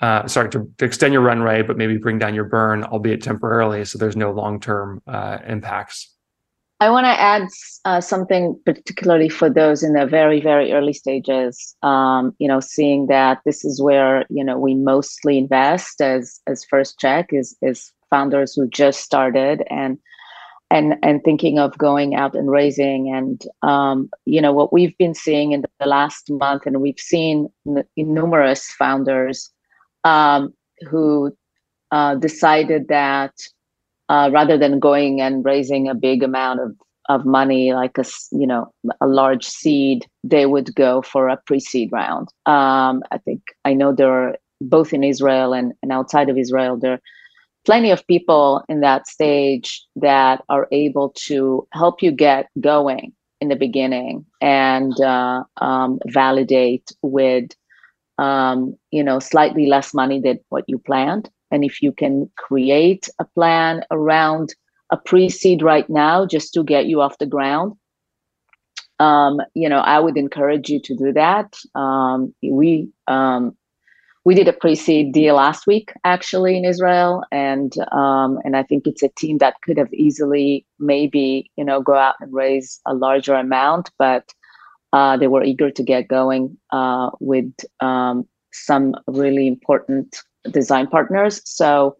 Uh, 0.00 0.26
sorry, 0.26 0.48
to, 0.50 0.68
to, 0.78 0.84
extend 0.84 1.12
your 1.12 1.22
runway, 1.22 1.62
but 1.62 1.76
maybe 1.76 1.96
bring 1.98 2.18
down 2.18 2.34
your 2.34 2.44
burn, 2.44 2.84
albeit 2.84 3.22
temporarily, 3.22 3.84
so 3.84 3.98
there's 3.98 4.16
no 4.16 4.30
long 4.30 4.60
term 4.60 5.02
uh, 5.06 5.38
impacts. 5.46 6.14
I 6.82 6.88
want 6.88 7.04
to 7.04 7.10
add 7.10 7.48
uh, 7.84 8.00
something 8.00 8.58
particularly 8.64 9.28
for 9.28 9.50
those 9.50 9.82
in 9.82 9.92
the 9.92 10.06
very, 10.06 10.40
very 10.40 10.72
early 10.72 10.94
stages. 10.94 11.76
Um, 11.82 12.34
you 12.38 12.48
know, 12.48 12.60
seeing 12.60 13.08
that 13.08 13.40
this 13.44 13.64
is 13.64 13.82
where 13.82 14.24
you 14.30 14.42
know 14.42 14.58
we 14.58 14.74
mostly 14.74 15.36
invest 15.36 16.00
as 16.00 16.40
as 16.46 16.64
first 16.64 16.98
check 16.98 17.30
is 17.32 17.56
is 17.60 17.92
founders 18.08 18.54
who 18.54 18.66
just 18.68 19.00
started 19.00 19.62
and 19.68 19.98
and 20.70 20.94
and 21.02 21.22
thinking 21.22 21.58
of 21.58 21.76
going 21.76 22.14
out 22.14 22.34
and 22.34 22.50
raising 22.50 23.12
and 23.14 23.44
um, 23.62 24.08
you 24.24 24.40
know 24.40 24.52
what 24.52 24.72
we've 24.72 24.96
been 24.98 25.14
seeing 25.14 25.52
in 25.52 25.64
the 25.80 25.86
last 25.86 26.30
month 26.30 26.64
and 26.64 26.80
we've 26.80 26.98
seen 26.98 27.48
n- 27.66 27.84
numerous 27.96 28.70
founders 28.72 29.50
um, 30.04 30.52
who 30.88 31.32
uh, 31.90 32.14
decided 32.16 32.88
that 32.88 33.32
uh, 34.08 34.30
rather 34.32 34.58
than 34.58 34.78
going 34.80 35.20
and 35.20 35.44
raising 35.44 35.88
a 35.88 35.94
big 35.94 36.22
amount 36.22 36.60
of 36.60 36.74
of 37.08 37.26
money, 37.26 37.72
like 37.72 37.98
a 37.98 38.04
you 38.30 38.46
know 38.46 38.72
a 39.00 39.06
large 39.06 39.44
seed, 39.44 40.06
they 40.22 40.46
would 40.46 40.74
go 40.74 41.02
for 41.02 41.28
a 41.28 41.38
pre-seed 41.46 41.90
round. 41.92 42.28
Um, 42.46 43.02
I 43.10 43.18
think 43.24 43.42
I 43.64 43.74
know 43.74 43.92
there 43.92 44.12
are 44.12 44.36
both 44.60 44.92
in 44.92 45.02
Israel 45.02 45.52
and, 45.52 45.72
and 45.82 45.90
outside 45.90 46.28
of 46.28 46.36
Israel 46.36 46.76
there 46.76 46.92
are 46.94 47.00
plenty 47.64 47.90
of 47.90 48.06
people 48.06 48.62
in 48.68 48.80
that 48.80 49.06
stage 49.06 49.84
that 49.96 50.42
are 50.48 50.68
able 50.72 51.10
to 51.10 51.66
help 51.72 52.02
you 52.02 52.10
get 52.10 52.48
going 52.60 53.12
in 53.40 53.48
the 53.48 53.56
beginning 53.56 54.24
and 54.40 55.00
uh, 55.00 55.42
um, 55.58 55.98
validate 56.06 56.90
with 57.02 57.50
um, 58.20 58.76
you 58.90 59.02
know 59.02 59.18
slightly 59.18 59.66
less 59.66 59.92
money 59.94 60.20
than 60.20 60.38
what 60.50 60.64
you 60.68 60.78
planned. 60.78 61.30
And 61.50 61.64
if 61.64 61.82
you 61.82 61.92
can 61.92 62.30
create 62.36 63.08
a 63.18 63.24
plan 63.24 63.82
around 63.90 64.54
a 64.90 64.96
pre-seed 64.96 65.62
right 65.62 65.88
now 65.90 66.26
just 66.26 66.54
to 66.54 66.62
get 66.62 66.86
you 66.86 67.00
off 67.00 67.18
the 67.18 67.26
ground 67.26 67.74
um, 69.00 69.40
you 69.54 69.68
know 69.68 69.80
i 69.80 69.98
would 69.98 70.16
encourage 70.16 70.68
you 70.68 70.80
to 70.84 70.94
do 70.94 71.12
that. 71.12 71.56
Um, 71.74 72.32
we 72.42 72.88
um, 73.08 73.56
we 74.24 74.34
did 74.34 74.48
a 74.48 74.52
pre-seed 74.52 75.12
deal 75.12 75.36
last 75.36 75.66
week 75.66 75.92
actually 76.04 76.56
in 76.56 76.64
israel. 76.64 77.24
And 77.32 77.72
um, 77.90 78.38
and 78.44 78.56
i 78.56 78.62
think 78.62 78.86
it's 78.86 79.02
a 79.02 79.08
team 79.08 79.38
that 79.38 79.54
could 79.64 79.78
have 79.78 79.92
easily 79.92 80.66
maybe 80.78 81.50
you 81.56 81.64
know 81.64 81.80
go 81.80 81.94
out 81.94 82.16
and 82.20 82.32
raise 82.32 82.80
a 82.86 82.94
larger 82.94 83.34
amount. 83.34 83.90
But 83.98 84.32
uh, 84.92 85.16
they 85.16 85.28
were 85.28 85.44
eager 85.44 85.70
to 85.70 85.82
get 85.82 86.08
going 86.08 86.56
uh, 86.72 87.10
with 87.20 87.52
um, 87.80 88.26
some 88.52 88.94
really 89.06 89.46
important 89.46 90.22
design 90.50 90.86
partners 90.86 91.40
so 91.44 91.96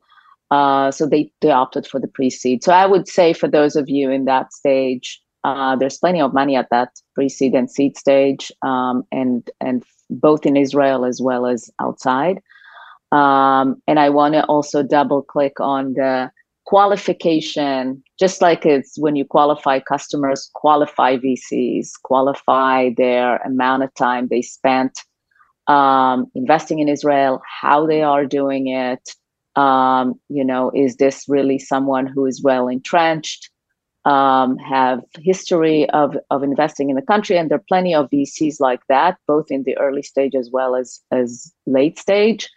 uh, 0.50 0.90
so 0.90 1.06
they, 1.06 1.32
they 1.40 1.50
opted 1.50 1.86
for 1.86 2.00
the 2.00 2.08
pre-seed. 2.08 2.64
So 2.64 2.72
I 2.72 2.86
would 2.86 3.08
say 3.08 3.32
for 3.32 3.48
those 3.48 3.76
of 3.76 3.88
you 3.88 4.10
in 4.10 4.24
that 4.24 4.52
stage, 4.52 5.20
uh, 5.44 5.76
there's 5.76 5.98
plenty 5.98 6.20
of 6.20 6.34
money 6.34 6.56
at 6.56 6.68
that 6.70 6.90
pre-seed 7.14 7.54
and 7.54 7.70
seed 7.70 7.96
stage, 7.96 8.52
um, 8.62 9.04
and 9.10 9.48
and 9.60 9.82
both 10.10 10.44
in 10.44 10.56
Israel 10.56 11.04
as 11.04 11.20
well 11.22 11.46
as 11.46 11.70
outside. 11.80 12.42
Um, 13.12 13.80
and 13.86 13.98
I 13.98 14.10
want 14.10 14.34
to 14.34 14.44
also 14.44 14.82
double 14.82 15.22
click 15.22 15.58
on 15.60 15.94
the 15.94 16.30
qualification, 16.70 18.00
just 18.16 18.40
like 18.40 18.64
it's 18.64 18.96
when 18.96 19.16
you 19.16 19.24
qualify 19.24 19.80
customers, 19.80 20.48
qualify 20.54 21.16
VCs, 21.16 21.88
qualify 22.04 22.90
their 22.96 23.38
amount 23.38 23.82
of 23.82 23.92
time 23.94 24.28
they 24.28 24.40
spent 24.40 24.96
um, 25.66 26.26
investing 26.36 26.78
in 26.78 26.88
Israel, 26.88 27.42
how 27.60 27.88
they 27.88 28.02
are 28.02 28.24
doing 28.24 28.68
it, 28.68 29.02
um, 29.56 30.14
you 30.28 30.44
know, 30.44 30.70
is 30.72 30.94
this 30.94 31.24
really 31.26 31.58
someone 31.58 32.06
who 32.06 32.24
is 32.24 32.40
well 32.40 32.68
entrenched, 32.68 33.50
um, 34.04 34.56
have 34.58 35.00
history 35.22 35.90
of, 35.90 36.16
of 36.30 36.44
investing 36.44 36.88
in 36.88 36.94
the 36.94 37.02
country? 37.02 37.36
And 37.36 37.50
there 37.50 37.58
are 37.58 37.64
plenty 37.66 37.96
of 37.96 38.10
VCs 38.10 38.60
like 38.60 38.82
that, 38.88 39.16
both 39.26 39.50
in 39.50 39.64
the 39.64 39.76
early 39.76 40.02
stage 40.02 40.36
as 40.36 40.50
well 40.52 40.76
as, 40.76 41.00
as 41.10 41.52
late 41.66 41.98
stage. 41.98 42.48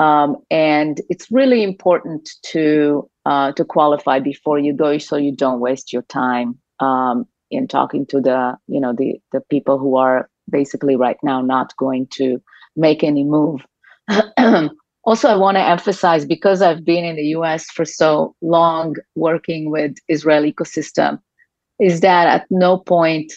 Um, 0.00 0.36
and 0.50 1.00
it's 1.10 1.30
really 1.30 1.62
important 1.62 2.30
to 2.46 3.08
uh, 3.26 3.52
to 3.52 3.64
qualify 3.66 4.18
before 4.18 4.58
you 4.58 4.72
go, 4.72 4.98
so 4.98 5.16
you 5.16 5.36
don't 5.36 5.60
waste 5.60 5.92
your 5.92 6.02
time 6.02 6.58
um, 6.80 7.26
in 7.50 7.68
talking 7.68 8.06
to 8.06 8.20
the 8.20 8.56
you 8.66 8.80
know 8.80 8.94
the 8.96 9.20
the 9.32 9.42
people 9.50 9.78
who 9.78 9.96
are 9.98 10.28
basically 10.50 10.96
right 10.96 11.18
now 11.22 11.42
not 11.42 11.76
going 11.76 12.06
to 12.12 12.42
make 12.76 13.04
any 13.04 13.24
move. 13.24 13.64
Also 15.04 15.28
i 15.28 15.34
want 15.36 15.56
to 15.56 15.62
emphasize 15.62 16.26
because 16.26 16.60
i've 16.60 16.84
been 16.84 17.04
in 17.04 17.16
the 17.16 17.28
us 17.28 17.64
for 17.70 17.86
so 17.86 18.34
long 18.42 18.94
working 19.14 19.70
with 19.70 19.96
israel 20.08 20.42
ecosystem 20.42 21.18
is 21.80 22.00
that 22.00 22.26
at 22.28 22.46
no 22.50 22.78
point 22.78 23.32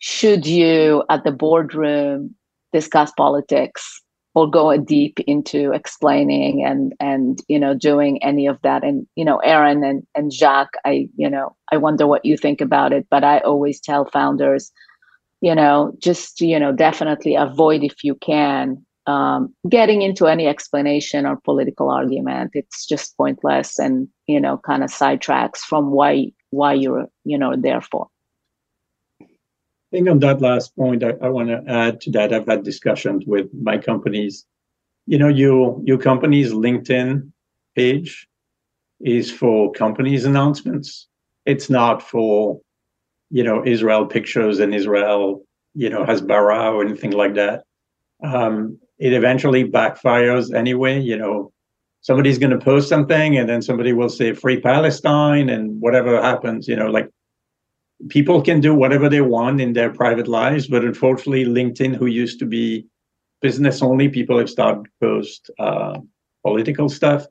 should 0.00 0.44
you 0.46 1.04
at 1.08 1.22
the 1.24 1.30
boardroom 1.30 2.34
discuss 2.72 3.12
politics 3.16 4.02
go 4.46 4.76
deep 4.76 5.18
into 5.20 5.72
explaining 5.72 6.64
and 6.64 6.94
and 7.00 7.42
you 7.48 7.58
know 7.58 7.74
doing 7.74 8.22
any 8.22 8.46
of 8.46 8.60
that. 8.62 8.84
And 8.84 9.06
you 9.16 9.24
know 9.24 9.38
aaron 9.38 9.84
and 9.84 10.06
and 10.14 10.32
jacques 10.32 10.74
i 10.84 11.08
you 11.16 11.28
know 11.28 11.56
i 11.72 11.76
wonder 11.76 12.06
what 12.06 12.24
you 12.24 12.36
think 12.36 12.60
about 12.60 12.92
it 12.92 13.06
but 13.10 13.24
i 13.24 13.38
always 13.40 13.80
tell 13.80 14.04
founders 14.10 14.70
you 15.40 15.54
know 15.54 15.92
just 15.98 16.40
you 16.40 16.58
know 16.58 16.72
definitely 16.72 17.34
avoid 17.34 17.82
if 17.82 18.04
you 18.04 18.14
can 18.16 18.84
um, 19.08 19.54
getting 19.68 20.02
into 20.02 20.26
any 20.26 20.46
explanation 20.46 21.24
or 21.24 21.40
political 21.40 21.90
argument. 21.90 22.50
It's 22.52 22.86
just 22.86 23.16
pointless 23.16 23.78
and 23.78 24.06
you 24.26 24.40
know 24.40 24.58
kind 24.58 24.84
of 24.84 24.90
sidetracks 24.90 25.58
from 25.58 25.90
why 25.90 26.30
why 26.50 26.74
you're 26.74 27.06
you 27.24 27.38
know 27.38 27.54
there 27.56 27.80
for 27.80 28.08
think 29.90 30.08
on 30.08 30.18
that 30.20 30.40
last 30.40 30.76
point, 30.76 31.02
I, 31.02 31.12
I 31.22 31.28
want 31.28 31.48
to 31.48 31.62
add 31.70 32.00
to 32.02 32.10
that. 32.12 32.32
I've 32.32 32.46
had 32.46 32.62
discussions 32.64 33.24
with 33.26 33.48
my 33.54 33.78
companies. 33.78 34.46
You 35.06 35.18
know, 35.18 35.28
your 35.28 35.80
your 35.84 35.98
company's 35.98 36.52
LinkedIn 36.52 37.30
page 37.74 38.28
is 39.00 39.30
for 39.30 39.72
companies 39.72 40.24
announcements. 40.24 41.08
It's 41.46 41.70
not 41.70 42.02
for, 42.02 42.60
you 43.30 43.42
know, 43.42 43.64
Israel 43.64 44.06
pictures 44.06 44.58
and 44.58 44.74
Israel, 44.74 45.44
you 45.74 45.88
know, 45.88 46.04
Hasbara 46.04 46.72
or 46.74 46.84
anything 46.84 47.12
like 47.12 47.34
that. 47.34 47.64
Um, 48.22 48.78
it 48.98 49.12
eventually 49.12 49.64
backfires 49.64 50.52
anyway. 50.52 51.00
You 51.00 51.16
know, 51.16 51.52
somebody's 52.00 52.38
going 52.38 52.50
to 52.50 52.58
post 52.58 52.88
something 52.88 53.38
and 53.38 53.48
then 53.48 53.62
somebody 53.62 53.92
will 53.92 54.08
say 54.08 54.32
free 54.32 54.60
Palestine 54.60 55.48
and 55.48 55.80
whatever 55.80 56.20
happens, 56.20 56.68
you 56.68 56.76
know, 56.76 56.88
like 56.88 57.08
people 58.08 58.40
can 58.40 58.60
do 58.60 58.74
whatever 58.74 59.08
they 59.08 59.20
want 59.20 59.60
in 59.60 59.72
their 59.72 59.90
private 59.90 60.28
lives. 60.28 60.68
But 60.68 60.84
unfortunately, 60.84 61.44
LinkedIn, 61.44 61.96
who 61.96 62.06
used 62.06 62.38
to 62.38 62.46
be 62.46 62.86
business 63.42 63.82
only, 63.82 64.08
people 64.08 64.38
have 64.38 64.50
started 64.50 64.84
to 64.84 64.90
post 65.00 65.50
uh, 65.58 65.98
political 66.44 66.88
stuff. 66.88 67.26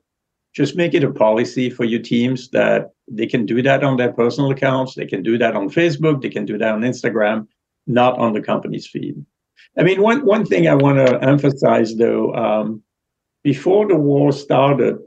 Just 0.54 0.76
make 0.76 0.94
it 0.94 1.04
a 1.04 1.10
policy 1.10 1.70
for 1.70 1.84
your 1.84 2.00
teams 2.00 2.50
that 2.50 2.90
they 3.10 3.26
can 3.26 3.46
do 3.46 3.62
that 3.62 3.84
on 3.84 3.96
their 3.96 4.12
personal 4.12 4.50
accounts. 4.50 4.94
They 4.94 5.06
can 5.06 5.22
do 5.22 5.38
that 5.38 5.54
on 5.54 5.70
Facebook. 5.70 6.20
They 6.20 6.30
can 6.30 6.44
do 6.44 6.58
that 6.58 6.72
on 6.72 6.82
Instagram, 6.82 7.46
not 7.86 8.18
on 8.18 8.32
the 8.32 8.40
company's 8.40 8.86
feed. 8.86 9.24
I 9.78 9.82
mean, 9.82 10.02
one, 10.02 10.24
one 10.24 10.44
thing 10.44 10.68
I 10.68 10.74
want 10.74 10.98
to 10.98 11.22
emphasize 11.22 11.96
though, 11.96 12.34
um, 12.34 12.82
before 13.44 13.86
the 13.86 13.96
war 13.96 14.32
started, 14.32 14.98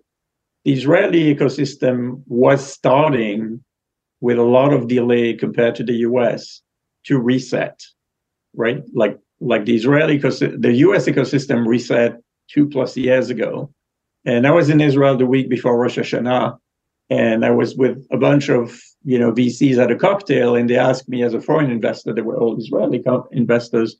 the 0.63 0.74
Israeli 0.74 1.34
ecosystem 1.34 2.24
was 2.27 2.65
starting 2.65 3.63
with 4.22 4.38
a 4.38 4.44
lot 4.44 4.72
of 4.72 4.88
delay 4.88 5.34
compared 5.34 5.75
to 5.75 5.84
the 5.84 5.98
US 6.10 6.62
to 7.06 7.20
reset, 7.20 7.80
right? 8.54 8.84
Like, 8.94 9.20
like 9.40 9.66
the 9.66 9.75
Israeli 9.75 10.18
the 10.18 10.74
US 10.86 11.08
ecosystem 11.08 11.68
reset 11.68 12.22
two 12.48 12.70
plus 12.70 12.96
years 12.96 13.30
ago. 13.30 13.72
And 14.24 14.46
I 14.46 14.51
was 14.51 14.70
in 14.70 14.80
Israel 14.80 15.18
the 15.18 15.25
week 15.25 15.50
before 15.50 15.78
Rosh 15.78 15.98
Hashanah, 15.98 16.58
and 17.10 17.44
I 17.44 17.50
was 17.50 17.75
with 17.75 18.06
a 18.12 18.18
bunch 18.18 18.50
of 18.50 18.80
you 19.04 19.18
know 19.18 19.32
VCs 19.32 19.78
at 19.78 19.92
a 19.92 19.96
cocktail, 19.96 20.56
and 20.56 20.70
they 20.70 20.78
asked 20.78 21.10
me 21.10 21.24
as 21.24 21.34
a 21.34 21.42
foreign 21.42 21.72
investor, 21.72 22.13
they 22.13 22.22
were 22.22 22.38
all 22.38 22.58
Israeli 22.60 23.04
investors, 23.32 23.98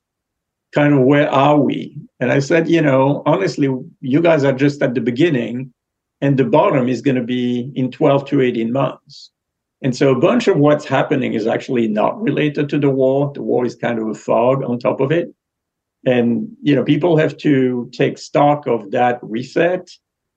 kind 0.72 0.94
of 0.94 1.00
where 1.00 1.28
are 1.28 1.58
we? 1.58 1.96
And 2.20 2.30
I 2.30 2.38
said, 2.38 2.68
you 2.68 2.80
know, 2.80 3.22
honestly, 3.26 3.68
you 4.00 4.20
guys 4.22 4.44
are 4.44 4.52
just 4.52 4.80
at 4.80 4.94
the 4.94 5.00
beginning, 5.00 5.72
and 6.20 6.38
the 6.38 6.44
bottom 6.44 6.88
is 6.88 7.02
going 7.02 7.16
to 7.16 7.24
be 7.24 7.72
in 7.74 7.90
12 7.90 8.26
to 8.30 8.40
18 8.40 8.72
months. 8.72 9.32
And 9.82 9.96
so 9.96 10.12
a 10.12 10.18
bunch 10.18 10.46
of 10.48 10.56
what's 10.58 10.84
happening 10.84 11.34
is 11.34 11.46
actually 11.46 11.88
not 11.88 12.20
related 12.22 12.68
to 12.70 12.78
the 12.78 12.90
war. 12.90 13.32
The 13.34 13.42
war 13.42 13.64
is 13.66 13.74
kind 13.74 13.98
of 13.98 14.08
a 14.08 14.14
fog 14.14 14.62
on 14.62 14.78
top 14.78 15.00
of 15.00 15.10
it. 15.10 15.34
And, 16.06 16.48
you 16.62 16.74
know, 16.74 16.84
people 16.84 17.16
have 17.16 17.36
to 17.38 17.88
take 17.92 18.18
stock 18.18 18.66
of 18.66 18.90
that 18.92 19.18
reset, 19.22 19.90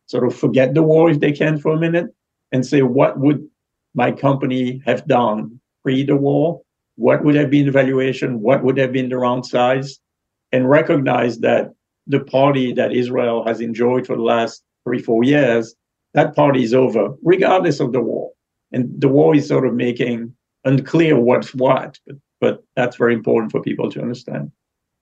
sort 0.08 0.26
of 0.26 0.36
forget 0.36 0.74
the 0.74 0.84
war 0.84 1.10
if 1.10 1.20
they 1.20 1.32
can 1.32 1.58
for 1.60 1.74
a 1.74 1.80
minute 1.80 2.08
and 2.52 2.66
say, 2.66 2.82
what 2.82 3.20
would 3.20 3.48
my 3.94 4.12
company 4.12 4.82
have 4.86 5.08
done 5.08 5.60
pre 5.84 6.04
the 6.04 6.16
war? 6.16 6.62
What 6.96 7.24
would 7.24 7.36
have 7.36 7.50
been 7.50 7.66
the 7.66 7.72
valuation? 7.72 8.42
What 8.42 8.64
would 8.64 8.78
have 8.78 8.92
been 8.92 9.10
the 9.10 9.18
round 9.18 9.46
size? 9.46 10.00
and 10.56 10.70
recognize 10.70 11.40
that 11.40 11.74
the 12.08 12.22
party 12.22 12.72
that 12.72 12.94
Israel 12.94 13.46
has 13.46 13.60
enjoyed 13.60 14.08
for 14.08 14.16
the 14.16 14.22
last 14.22 14.64
three, 14.86 15.00
four 15.00 15.24
years, 15.24 15.76
that 16.14 16.34
party 16.34 16.64
is 16.64 16.74
over, 16.74 17.14
regardless 17.24 17.82
of 17.82 17.92
the 17.92 18.00
war. 18.00 18.32
And 18.76 18.92
the 19.00 19.08
war 19.08 19.34
is 19.34 19.48
sort 19.48 19.66
of 19.66 19.74
making 19.74 20.36
unclear 20.66 21.18
what's 21.18 21.56
what, 21.56 21.98
but, 22.06 22.18
but 22.42 22.64
that's 22.76 22.98
very 22.98 23.14
important 23.14 23.54
for 23.54 23.62
people 23.62 23.90
to 23.90 24.02
understand. 24.02 24.52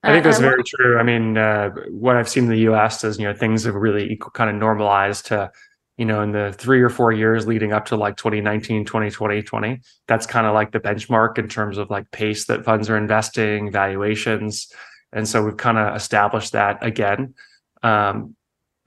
I 0.04 0.12
think 0.12 0.24
that's 0.24 0.38
very 0.38 0.62
true. 0.62 0.98
I 0.98 1.02
mean, 1.02 1.36
uh, 1.36 1.70
what 1.88 2.16
I've 2.16 2.28
seen 2.28 2.44
in 2.44 2.50
the 2.50 2.58
U.S. 2.70 3.02
is, 3.02 3.18
you 3.18 3.24
know, 3.24 3.34
things 3.34 3.64
have 3.64 3.74
really 3.74 4.20
kind 4.34 4.48
of 4.48 4.56
normalized 4.56 5.26
to, 5.26 5.50
you 5.96 6.04
know, 6.04 6.20
in 6.20 6.30
the 6.30 6.54
three 6.56 6.82
or 6.82 6.90
four 6.90 7.10
years 7.10 7.46
leading 7.48 7.72
up 7.72 7.86
to 7.86 7.96
like 7.96 8.16
2019, 8.16 8.84
2020, 8.84 9.42
20. 9.42 9.80
That's 10.06 10.26
kind 10.26 10.46
of 10.46 10.54
like 10.54 10.70
the 10.70 10.78
benchmark 10.78 11.38
in 11.38 11.48
terms 11.48 11.78
of 11.78 11.90
like 11.90 12.10
pace 12.12 12.44
that 12.46 12.64
funds 12.64 12.88
are 12.90 12.98
investing, 12.98 13.72
valuations. 13.72 14.70
And 15.12 15.26
so 15.26 15.42
we've 15.42 15.56
kind 15.56 15.78
of 15.78 15.96
established 15.96 16.52
that 16.52 16.84
again. 16.84 17.34
Um, 17.82 18.36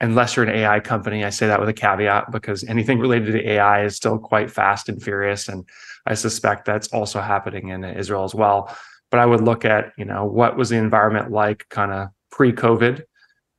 unless 0.00 0.36
you're 0.36 0.46
an 0.46 0.54
AI 0.54 0.80
company. 0.80 1.24
I 1.24 1.30
say 1.30 1.46
that 1.48 1.60
with 1.60 1.68
a 1.68 1.74
caveat 1.74 2.30
because 2.30 2.64
anything 2.64 2.98
related 2.98 3.32
to 3.32 3.50
AI 3.50 3.84
is 3.84 3.96
still 3.96 4.18
quite 4.18 4.50
fast 4.50 4.88
and 4.88 5.02
furious. 5.02 5.48
And 5.48 5.68
I 6.06 6.14
suspect 6.14 6.64
that's 6.64 6.88
also 6.88 7.20
happening 7.20 7.68
in 7.68 7.84
Israel 7.84 8.24
as 8.24 8.34
well. 8.34 8.74
But 9.10 9.20
I 9.20 9.26
would 9.26 9.40
look 9.40 9.64
at, 9.64 9.92
you 9.96 10.04
know, 10.04 10.24
what 10.26 10.56
was 10.56 10.68
the 10.68 10.76
environment 10.76 11.30
like 11.30 11.66
kind 11.68 11.92
of 11.92 12.08
pre-COVID? 12.30 13.02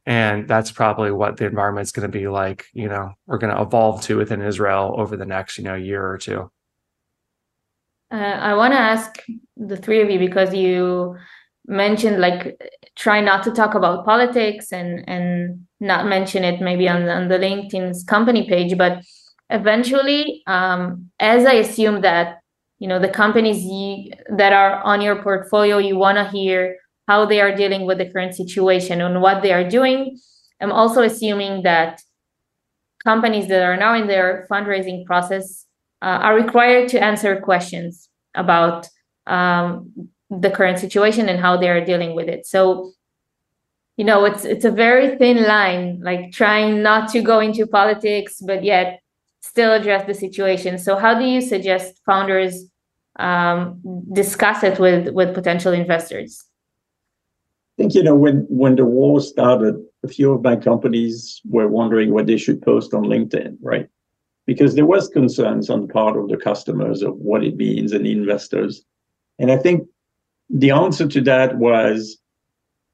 And 0.05 0.47
that's 0.47 0.71
probably 0.71 1.11
what 1.11 1.37
the 1.37 1.45
environment's 1.45 1.91
going 1.91 2.09
to 2.09 2.17
be 2.17 2.27
like, 2.27 2.65
you 2.73 2.87
know, 2.87 3.11
we're 3.27 3.37
going 3.37 3.53
to 3.53 3.61
evolve 3.61 4.01
to 4.03 4.17
within 4.17 4.41
Israel 4.41 4.95
over 4.97 5.17
the 5.17 5.25
next, 5.25 5.57
you 5.57 5.63
know, 5.63 5.75
year 5.75 6.05
or 6.05 6.17
two. 6.17 6.49
Uh, 8.11 8.15
I 8.15 8.55
want 8.55 8.73
to 8.73 8.79
ask 8.79 9.23
the 9.55 9.77
three 9.77 10.01
of 10.01 10.09
you 10.09 10.17
because 10.17 10.53
you 10.53 11.17
mentioned 11.69 12.19
like 12.19 12.59
try 12.95 13.21
not 13.21 13.43
to 13.43 13.51
talk 13.51 13.75
about 13.75 14.05
politics 14.05 14.73
and 14.73 15.07
and 15.07 15.65
not 15.79 16.07
mention 16.07 16.43
it 16.43 16.59
maybe 16.59 16.89
on, 16.89 17.07
on 17.07 17.29
the 17.29 17.37
LinkedIn's 17.37 18.03
company 18.03 18.47
page, 18.49 18.77
but 18.77 19.01
eventually, 19.49 20.43
um, 20.47 21.09
as 21.19 21.45
I 21.45 21.53
assume 21.53 22.01
that 22.01 22.39
you 22.79 22.87
know 22.87 22.99
the 22.99 23.09
companies 23.09 23.63
you, 23.63 24.11
that 24.35 24.51
are 24.51 24.81
on 24.83 25.01
your 25.01 25.21
portfolio, 25.21 25.77
you 25.77 25.97
want 25.97 26.17
to 26.17 26.27
hear 26.29 26.77
how 27.07 27.25
they 27.25 27.39
are 27.41 27.55
dealing 27.55 27.85
with 27.85 27.97
the 27.97 28.09
current 28.11 28.35
situation 28.35 29.01
and 29.01 29.21
what 29.21 29.41
they 29.41 29.53
are 29.53 29.67
doing. 29.67 30.17
I'm 30.61 30.71
also 30.71 31.01
assuming 31.01 31.63
that 31.63 32.01
companies 33.03 33.47
that 33.47 33.63
are 33.63 33.77
now 33.77 33.95
in 33.95 34.07
their 34.07 34.45
fundraising 34.51 35.05
process 35.05 35.65
uh, 36.01 36.19
are 36.21 36.35
required 36.35 36.89
to 36.89 37.03
answer 37.03 37.39
questions 37.39 38.09
about 38.35 38.87
um, 39.25 39.91
the 40.29 40.49
current 40.49 40.79
situation 40.79 41.27
and 41.29 41.39
how 41.39 41.57
they 41.57 41.69
are 41.69 41.83
dealing 41.83 42.15
with 42.15 42.27
it. 42.27 42.45
So, 42.45 42.91
you 43.97 44.05
know, 44.05 44.25
it's 44.25 44.45
it's 44.45 44.65
a 44.65 44.71
very 44.71 45.17
thin 45.17 45.43
line, 45.43 45.99
like 46.01 46.31
trying 46.31 46.81
not 46.81 47.09
to 47.11 47.21
go 47.21 47.39
into 47.39 47.67
politics, 47.67 48.41
but 48.45 48.63
yet 48.63 49.01
still 49.41 49.73
address 49.73 50.05
the 50.05 50.13
situation. 50.13 50.77
So, 50.77 50.95
how 50.95 51.17
do 51.17 51.25
you 51.25 51.41
suggest 51.41 51.99
founders 52.05 52.65
um, 53.17 53.81
discuss 54.13 54.63
it 54.63 54.79
with 54.79 55.09
with 55.09 55.33
potential 55.33 55.73
investors? 55.73 56.45
I 57.77 57.83
think 57.83 57.95
you 57.95 58.03
know 58.03 58.15
when 58.15 58.45
when 58.49 58.75
the 58.75 58.85
war 58.85 59.19
started, 59.19 59.75
a 60.03 60.07
few 60.07 60.31
of 60.31 60.43
my 60.43 60.55
companies 60.55 61.41
were 61.49 61.67
wondering 61.67 62.13
what 62.13 62.27
they 62.27 62.37
should 62.37 62.61
post 62.61 62.93
on 62.93 63.03
LinkedIn, 63.03 63.57
right? 63.61 63.89
because 64.49 64.73
there 64.73 64.87
was 64.87 65.09
concerns 65.09 65.69
on 65.69 65.81
the 65.81 65.93
part 65.93 66.17
of 66.17 66.27
the 66.27 66.35
customers 66.35 67.03
of 67.03 67.15
what 67.17 67.43
it 67.43 67.55
means 67.55 67.91
and 67.91 68.07
investors. 68.07 68.83
And 69.37 69.51
I 69.51 69.57
think 69.57 69.87
the 70.49 70.71
answer 70.71 71.07
to 71.07 71.21
that 71.21 71.57
was, 71.57 72.17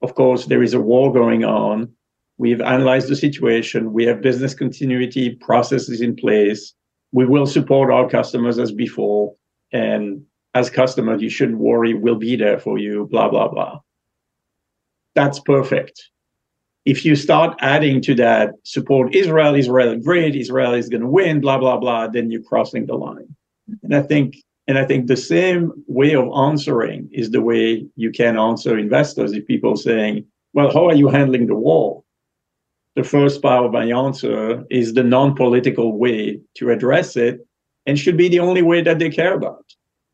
of 0.02 0.14
course, 0.14 0.46
there 0.46 0.62
is 0.62 0.74
a 0.74 0.80
war 0.80 1.12
going 1.12 1.44
on. 1.44 1.92
We've 2.38 2.60
analyzed 2.60 3.08
the 3.08 3.16
situation. 3.16 3.92
We 3.92 4.04
have 4.04 4.20
business 4.20 4.54
continuity 4.54 5.36
processes 5.36 6.00
in 6.00 6.16
place. 6.16 6.74
We 7.12 7.24
will 7.24 7.46
support 7.46 7.90
our 7.90 8.08
customers 8.08 8.58
as 8.58 8.72
before. 8.72 9.34
And 9.72 10.22
as 10.54 10.68
customers, 10.68 11.22
you 11.22 11.30
shouldn't 11.30 11.58
worry. 11.58 11.94
We'll 11.94 12.16
be 12.16 12.36
there 12.36 12.58
for 12.58 12.78
you, 12.78 13.08
blah, 13.10 13.28
blah, 13.28 13.48
blah. 13.48 13.80
That's 15.14 15.40
perfect 15.40 16.10
if 16.86 17.04
you 17.04 17.16
start 17.16 17.58
adding 17.60 18.00
to 18.00 18.14
that 18.14 18.54
support 18.62 19.14
Israel, 19.14 19.56
Israel 19.56 19.98
great, 19.98 20.36
Israel 20.36 20.72
is 20.72 20.88
going 20.88 21.00
to 21.02 21.08
win, 21.08 21.40
blah 21.40 21.58
blah 21.58 21.76
blah, 21.76 22.06
then 22.06 22.30
you're 22.30 22.42
crossing 22.42 22.86
the 22.86 22.94
line. 22.94 23.34
And 23.82 23.94
I 23.94 24.02
think 24.02 24.36
and 24.68 24.78
I 24.78 24.84
think 24.84 25.06
the 25.06 25.16
same 25.16 25.72
way 25.86 26.14
of 26.14 26.28
answering 26.36 27.08
is 27.12 27.30
the 27.30 27.40
way 27.40 27.86
you 27.96 28.10
can 28.10 28.38
answer 28.38 28.78
investors. 28.78 29.32
If 29.32 29.46
people 29.46 29.76
saying, 29.76 30.24
"Well, 30.54 30.72
how 30.72 30.86
are 30.88 30.94
you 30.94 31.08
handling 31.08 31.46
the 31.46 31.54
war?" 31.54 32.02
The 32.94 33.04
first 33.04 33.42
part 33.42 33.64
of 33.64 33.72
my 33.72 33.86
answer 34.04 34.64
is 34.70 34.94
the 34.94 35.04
non-political 35.04 35.98
way 35.98 36.40
to 36.54 36.70
address 36.70 37.16
it, 37.16 37.46
and 37.86 37.98
should 37.98 38.16
be 38.16 38.28
the 38.28 38.40
only 38.40 38.62
way 38.62 38.82
that 38.82 38.98
they 38.98 39.10
care 39.10 39.34
about. 39.34 39.64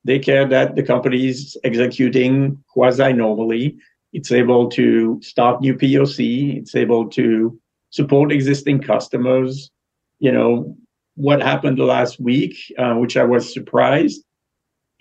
They 0.04 0.18
care 0.18 0.46
that 0.48 0.74
the 0.74 0.82
company 0.82 1.28
is 1.28 1.56
executing 1.62 2.58
quasi 2.74 3.12
normally 3.12 3.78
it's 4.12 4.30
able 4.30 4.68
to 4.70 5.20
start 5.22 5.60
new 5.60 5.74
POC. 5.74 6.58
It's 6.58 6.74
able 6.74 7.08
to 7.10 7.58
support 7.90 8.32
existing 8.32 8.80
customers. 8.80 9.70
You 10.18 10.32
know, 10.32 10.76
what 11.16 11.42
happened 11.42 11.78
last 11.78 12.20
week, 12.20 12.56
uh, 12.78 12.94
which 12.94 13.16
I 13.16 13.24
was 13.24 13.52
surprised. 13.52 14.24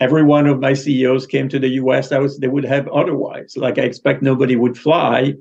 Every 0.02 0.24
one 0.24 0.48
of 0.48 0.60
my 0.60 0.74
CEOs 0.74 1.28
came 1.28 1.48
to 1.50 1.60
the 1.60 1.70
US. 1.82 2.12
I 2.12 2.18
was 2.18 2.40
they 2.40 2.48
would 2.48 2.66
have 2.66 2.88
otherwise. 2.88 3.56
Like 3.56 3.78
I 3.78 3.84
expect 3.84 4.24
nobody 4.24 4.56
would 4.56 4.78
fly. 4.78 5.36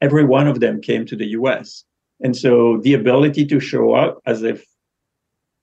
Every 0.00 0.24
one 0.24 0.48
of 0.48 0.60
them 0.60 0.80
came 0.80 1.04
to 1.06 1.14
the 1.14 1.28
US. 1.38 1.84
And 2.22 2.34
so 2.34 2.78
the 2.82 2.94
ability 2.94 3.44
to 3.46 3.60
show 3.60 3.92
up 3.92 4.20
as 4.24 4.42
if 4.42 4.64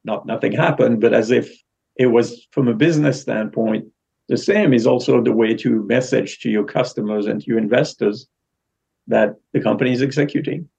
not 0.03 0.27
nothing 0.27 0.51
happened, 0.51 1.01
but 1.01 1.11
as 1.11 1.31
if 1.31 1.51
it 1.95 2.05
was 2.05 2.47
from 2.51 2.67
a 2.67 2.73
business 2.73 3.19
standpoint, 3.19 3.87
the 4.27 4.37
same 4.37 4.73
is 4.75 4.85
also 4.85 5.23
the 5.23 5.31
way 5.31 5.55
to 5.55 5.83
message 5.85 6.39
to 6.41 6.49
your 6.49 6.63
customers 6.63 7.25
and 7.25 7.41
to 7.41 7.47
your 7.47 7.57
investors 7.57 8.27
that 9.07 9.35
the 9.53 9.59
company 9.59 9.91
is 9.91 10.03
executing. 10.03 10.69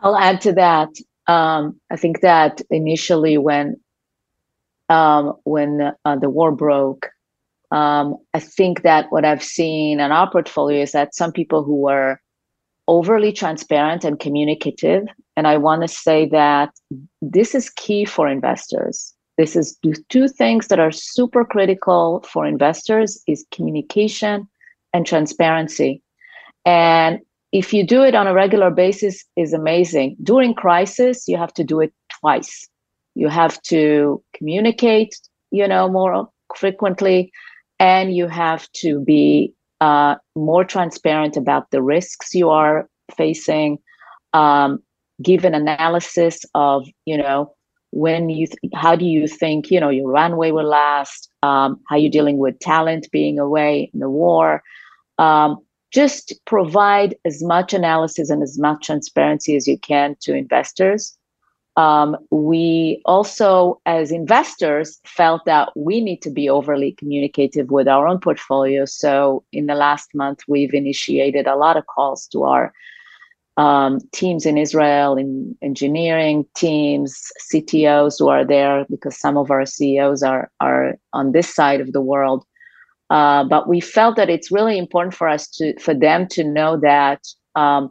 I'll 0.00 0.16
add 0.16 0.40
to 0.40 0.52
that. 0.54 0.88
Um, 1.26 1.78
I 1.90 1.96
think 1.96 2.22
that 2.22 2.62
initially, 2.70 3.36
when 3.38 3.76
um, 4.92 5.34
when 5.44 5.92
uh, 6.04 6.16
the 6.16 6.28
war 6.28 6.52
broke, 6.52 7.08
um, 7.70 8.16
I 8.34 8.40
think 8.40 8.82
that 8.82 9.06
what 9.08 9.24
I've 9.24 9.42
seen 9.42 10.00
in 10.00 10.12
our 10.12 10.30
portfolio 10.30 10.82
is 10.82 10.92
that 10.92 11.14
some 11.14 11.32
people 11.32 11.64
who 11.64 11.76
were 11.76 12.20
overly 12.88 13.32
transparent 13.32 14.04
and 14.04 14.20
communicative, 14.20 15.04
and 15.36 15.46
I 15.46 15.56
want 15.56 15.80
to 15.80 15.88
say 15.88 16.28
that 16.28 16.70
this 17.22 17.54
is 17.54 17.70
key 17.70 18.04
for 18.04 18.28
investors. 18.28 19.14
This 19.38 19.56
is 19.56 19.78
two 20.10 20.28
things 20.28 20.68
that 20.68 20.78
are 20.78 20.92
super 20.92 21.44
critical 21.44 22.22
for 22.30 22.44
investors 22.44 23.22
is 23.26 23.46
communication 23.50 24.46
and 24.92 25.06
transparency. 25.06 26.02
And 26.66 27.20
if 27.50 27.72
you 27.72 27.86
do 27.86 28.02
it 28.02 28.14
on 28.14 28.26
a 28.26 28.34
regular 28.34 28.70
basis 28.70 29.24
is 29.36 29.54
amazing. 29.54 30.16
During 30.22 30.52
crisis 30.52 31.26
you 31.28 31.38
have 31.38 31.54
to 31.54 31.64
do 31.64 31.80
it 31.80 31.94
twice 32.20 32.68
you 33.14 33.28
have 33.28 33.60
to 33.62 34.22
communicate 34.34 35.14
you 35.50 35.66
know 35.68 35.88
more 35.88 36.28
frequently 36.56 37.32
and 37.78 38.14
you 38.14 38.28
have 38.28 38.70
to 38.72 39.00
be 39.00 39.52
uh, 39.80 40.14
more 40.36 40.64
transparent 40.64 41.36
about 41.36 41.70
the 41.72 41.82
risks 41.82 42.34
you 42.34 42.48
are 42.50 42.88
facing. 43.16 43.78
Um, 44.32 44.78
give 45.20 45.44
an 45.44 45.54
analysis 45.54 46.44
of 46.54 46.86
you 47.04 47.16
know 47.16 47.54
when 47.90 48.30
you 48.30 48.46
th- 48.46 48.72
how 48.74 48.96
do 48.96 49.04
you 49.04 49.26
think 49.26 49.70
you 49.70 49.80
know 49.80 49.90
your 49.90 50.08
runway 50.08 50.52
will 50.52 50.68
last? 50.68 51.28
Um, 51.42 51.80
how 51.88 51.96
you 51.96 52.08
dealing 52.08 52.38
with 52.38 52.58
talent 52.60 53.08
being 53.10 53.38
away 53.38 53.90
in 53.92 54.00
the 54.00 54.08
war? 54.08 54.62
Um, 55.18 55.58
just 55.92 56.32
provide 56.46 57.16
as 57.24 57.42
much 57.42 57.74
analysis 57.74 58.30
and 58.30 58.42
as 58.42 58.58
much 58.58 58.86
transparency 58.86 59.56
as 59.56 59.66
you 59.66 59.78
can 59.78 60.16
to 60.22 60.34
investors 60.34 61.18
um, 61.76 62.16
we 62.30 63.00
also 63.06 63.80
as 63.86 64.10
investors 64.12 65.00
felt 65.06 65.44
that 65.46 65.70
we 65.74 66.00
need 66.02 66.20
to 66.22 66.30
be 66.30 66.48
overly 66.48 66.92
communicative 66.92 67.70
with 67.70 67.88
our 67.88 68.06
own 68.06 68.20
portfolio 68.20 68.84
so 68.84 69.42
in 69.52 69.66
the 69.66 69.74
last 69.74 70.10
month 70.14 70.40
we've 70.48 70.74
initiated 70.74 71.46
a 71.46 71.56
lot 71.56 71.76
of 71.76 71.86
calls 71.86 72.26
to 72.26 72.44
our 72.44 72.72
um, 73.56 74.00
teams 74.12 74.46
in 74.46 74.56
Israel, 74.56 75.16
in 75.16 75.56
engineering 75.62 76.46
teams, 76.56 77.30
CTOs 77.52 78.18
who 78.18 78.28
are 78.28 78.44
there 78.44 78.86
because 78.90 79.18
some 79.18 79.36
of 79.36 79.50
our 79.50 79.66
CEOs 79.66 80.22
are 80.22 80.50
are 80.60 80.96
on 81.12 81.32
this 81.32 81.54
side 81.54 81.80
of 81.80 81.92
the 81.92 82.00
world. 82.00 82.44
Uh, 83.10 83.44
but 83.44 83.68
we 83.68 83.80
felt 83.80 84.16
that 84.16 84.30
it's 84.30 84.50
really 84.50 84.78
important 84.78 85.14
for 85.14 85.28
us 85.28 85.48
to 85.48 85.78
for 85.80 85.94
them 85.94 86.26
to 86.28 86.44
know 86.44 86.78
that 86.78 87.20
um, 87.54 87.90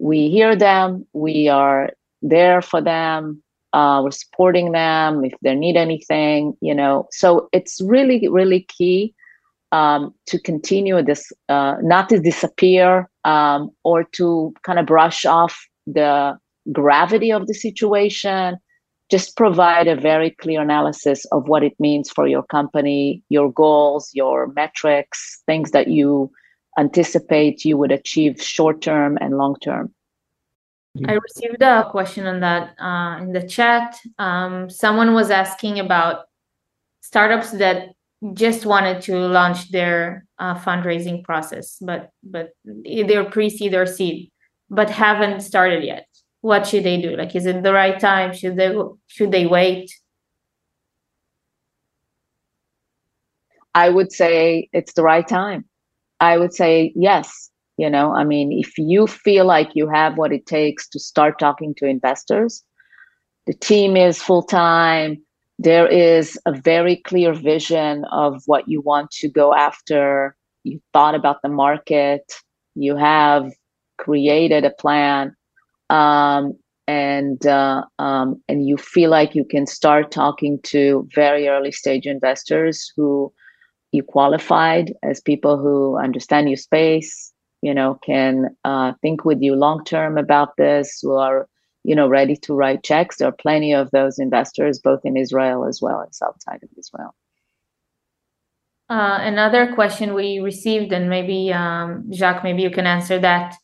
we 0.00 0.30
hear 0.30 0.56
them, 0.56 1.06
we 1.12 1.48
are 1.48 1.90
there 2.24 2.60
for 2.62 2.80
them, 2.80 3.42
uh, 3.72 4.00
we're 4.02 4.10
supporting 4.10 4.72
them 4.72 5.24
if 5.24 5.34
they 5.42 5.54
need 5.54 5.76
anything, 5.76 6.56
you 6.60 6.74
know. 6.74 7.06
So 7.12 7.48
it's 7.52 7.80
really 7.80 8.26
really 8.28 8.66
key 8.76 9.14
um, 9.74 10.14
to 10.26 10.38
continue 10.38 11.02
this, 11.02 11.32
uh, 11.48 11.74
not 11.82 12.08
to 12.10 12.20
disappear 12.20 13.10
um, 13.24 13.70
or 13.82 14.04
to 14.12 14.54
kind 14.62 14.78
of 14.78 14.86
brush 14.86 15.24
off 15.24 15.66
the 15.86 16.38
gravity 16.72 17.32
of 17.32 17.48
the 17.48 17.54
situation. 17.54 18.56
Just 19.10 19.36
provide 19.36 19.88
a 19.88 19.96
very 19.96 20.30
clear 20.30 20.62
analysis 20.62 21.24
of 21.26 21.48
what 21.48 21.64
it 21.64 21.74
means 21.80 22.08
for 22.08 22.26
your 22.28 22.44
company, 22.44 23.22
your 23.28 23.52
goals, 23.52 24.10
your 24.14 24.46
metrics, 24.54 25.42
things 25.46 25.72
that 25.72 25.88
you 25.88 26.30
anticipate 26.78 27.64
you 27.64 27.76
would 27.76 27.92
achieve 27.92 28.40
short 28.40 28.80
term 28.80 29.18
and 29.20 29.36
long 29.36 29.56
term. 29.62 29.92
I 31.06 31.14
received 31.14 31.60
a 31.62 31.88
question 31.90 32.26
on 32.26 32.40
that 32.40 32.74
uh, 32.80 33.18
in 33.20 33.32
the 33.32 33.46
chat. 33.46 33.98
Um, 34.18 34.70
someone 34.70 35.12
was 35.12 35.30
asking 35.30 35.80
about 35.80 36.26
startups 37.00 37.50
that 37.52 37.88
just 38.32 38.64
wanted 38.64 39.02
to 39.02 39.16
launch 39.16 39.70
their 39.72 40.24
uh, 40.38 40.54
fundraising 40.58 41.24
process, 41.24 41.78
but 41.80 42.10
but 42.22 42.50
either 42.84 43.24
pre-seed 43.24 43.74
or 43.74 43.86
seed. 43.86 44.30
but 44.70 44.90
haven't 44.90 45.40
started 45.40 45.84
yet. 45.84 46.06
What 46.40 46.66
should 46.66 46.84
they 46.84 47.00
do? 47.00 47.16
Like 47.16 47.34
is 47.36 47.46
it 47.46 47.62
the 47.62 47.72
right 47.72 47.98
time? 48.00 48.32
Should 48.32 48.56
they 48.56 48.74
should 49.08 49.32
they 49.32 49.46
wait? 49.46 49.90
I 53.74 53.88
would 53.88 54.12
say 54.12 54.68
it's 54.72 54.94
the 54.94 55.02
right 55.02 55.26
time. 55.26 55.64
I 56.20 56.38
would 56.38 56.54
say 56.54 56.92
yes 56.96 57.50
you 57.76 57.90
know? 57.90 58.14
I 58.14 58.24
mean 58.24 58.52
if 58.52 58.76
you 58.78 59.06
feel 59.06 59.44
like 59.44 59.70
you 59.74 59.88
have 59.88 60.16
what 60.16 60.32
it 60.32 60.46
takes 60.46 60.88
to 60.90 60.98
start 60.98 61.38
talking 61.38 61.74
to 61.78 61.86
investors 61.86 62.62
the 63.46 63.54
team 63.54 63.96
is 63.96 64.22
full 64.22 64.42
time 64.42 65.22
there 65.58 65.86
is 65.86 66.38
a 66.46 66.52
very 66.52 66.96
clear 66.96 67.32
vision 67.32 68.04
of 68.10 68.42
what 68.46 68.68
you 68.68 68.80
want 68.80 69.10
to 69.10 69.28
go 69.28 69.54
after 69.54 70.34
you 70.64 70.80
thought 70.92 71.14
about 71.14 71.42
the 71.42 71.48
market 71.48 72.22
you 72.74 72.96
have 72.96 73.52
created 73.98 74.64
a 74.64 74.70
plan 74.70 75.34
um, 75.90 76.54
and 76.86 77.46
uh, 77.46 77.84
um, 77.98 78.42
and 78.48 78.66
you 78.66 78.76
feel 78.76 79.10
like 79.10 79.34
you 79.34 79.44
can 79.44 79.66
start 79.66 80.10
talking 80.10 80.58
to 80.62 81.08
very 81.14 81.48
early 81.48 81.72
stage 81.72 82.06
investors 82.06 82.92
who 82.96 83.32
you 83.92 84.02
qualified 84.02 84.92
as 85.02 85.20
people 85.20 85.56
who 85.56 85.96
understand 85.98 86.48
your 86.48 86.56
space 86.56 87.32
you 87.64 87.72
know 87.72 87.98
can 88.04 88.54
uh, 88.64 88.92
think 89.00 89.24
with 89.24 89.40
you 89.40 89.54
long 89.54 89.82
term 89.84 90.18
about 90.18 90.56
this 90.58 90.98
who 91.00 91.12
are 91.14 91.48
you 91.82 91.96
know 91.96 92.06
ready 92.06 92.36
to 92.36 92.54
write 92.54 92.82
checks. 92.84 93.16
There 93.16 93.28
are 93.28 93.42
plenty 93.46 93.72
of 93.72 93.90
those 93.90 94.18
investors 94.18 94.78
both 94.78 95.00
in 95.04 95.16
israel 95.16 95.64
as 95.64 95.80
well 95.80 96.04
as 96.08 96.20
outside 96.22 96.62
of 96.62 96.68
israel. 96.78 97.14
Uh, 98.90 99.18
another 99.32 99.74
question 99.74 100.12
we 100.12 100.40
received 100.40 100.92
and 100.92 101.08
maybe 101.08 101.50
um, 101.52 102.04
jacques 102.12 102.44
maybe 102.44 102.62
you 102.62 102.70
can 102.70 102.86
answer 102.86 103.18
that 103.18 103.56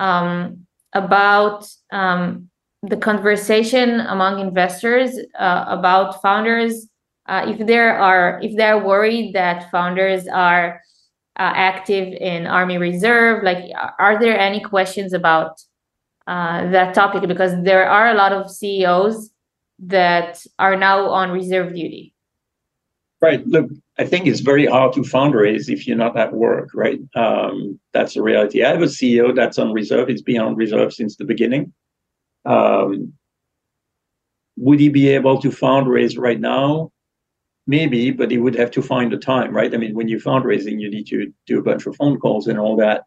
um, 0.00 0.66
about 0.92 1.60
um, 1.92 2.50
the 2.82 2.96
conversation 2.96 4.00
among 4.00 4.40
investors 4.40 5.10
uh, 5.38 5.64
about 5.68 6.20
founders. 6.20 6.88
Uh, 7.26 7.42
if 7.52 7.66
there 7.66 7.96
are 7.96 8.40
if 8.42 8.52
they're 8.56 8.82
worried 8.92 9.32
that 9.32 9.70
founders 9.70 10.26
are 10.26 10.80
uh, 11.38 11.52
active 11.54 12.12
in 12.14 12.46
army 12.46 12.78
reserve 12.78 13.42
like 13.42 13.64
are 13.98 14.18
there 14.20 14.38
any 14.38 14.60
questions 14.60 15.12
about 15.12 15.60
uh, 16.26 16.70
that 16.70 16.94
topic? 16.94 17.28
Because 17.28 17.52
there 17.62 17.88
are 17.88 18.08
a 18.08 18.14
lot 18.14 18.32
of 18.32 18.50
ceos 18.50 19.30
that 19.78 20.44
are 20.58 20.76
now 20.76 21.08
on 21.08 21.30
reserve 21.30 21.74
duty. 21.74 22.14
Right. 23.20 23.46
Look 23.46 23.70
i 23.96 24.04
think 24.04 24.26
it's 24.26 24.40
very 24.40 24.66
hard 24.66 24.92
to 24.92 25.02
fundraise 25.02 25.68
if 25.68 25.86
you're 25.86 25.96
not 25.96 26.16
at 26.16 26.32
work 26.32 26.70
right? 26.74 26.98
Um, 27.14 27.78
that's 27.92 28.14
the 28.14 28.22
reality. 28.22 28.64
I 28.64 28.70
have 28.70 28.82
a 28.82 28.86
ceo 28.86 29.34
that's 29.34 29.58
on 29.58 29.72
reserve. 29.72 30.08
He's 30.08 30.22
been 30.22 30.40
on 30.40 30.56
reserve 30.56 30.92
since 30.92 31.16
the 31.16 31.24
beginning. 31.24 31.72
Um, 32.44 33.12
would 34.56 34.80
he 34.80 34.88
be 34.88 35.08
able 35.08 35.40
to 35.42 35.48
fundraise 35.48 36.18
right 36.18 36.40
now? 36.40 36.92
Maybe, 37.66 38.10
but 38.10 38.30
he 38.30 38.38
would 38.38 38.54
have 38.56 38.70
to 38.72 38.82
find 38.82 39.10
the 39.10 39.16
time, 39.16 39.54
right? 39.54 39.72
I 39.74 39.78
mean, 39.78 39.94
when 39.94 40.06
you're 40.08 40.20
fundraising, 40.20 40.80
you 40.80 40.90
need 40.90 41.06
to 41.06 41.32
do 41.46 41.58
a 41.58 41.62
bunch 41.62 41.86
of 41.86 41.96
phone 41.96 42.18
calls 42.18 42.46
and 42.46 42.58
all 42.58 42.76
that. 42.76 43.04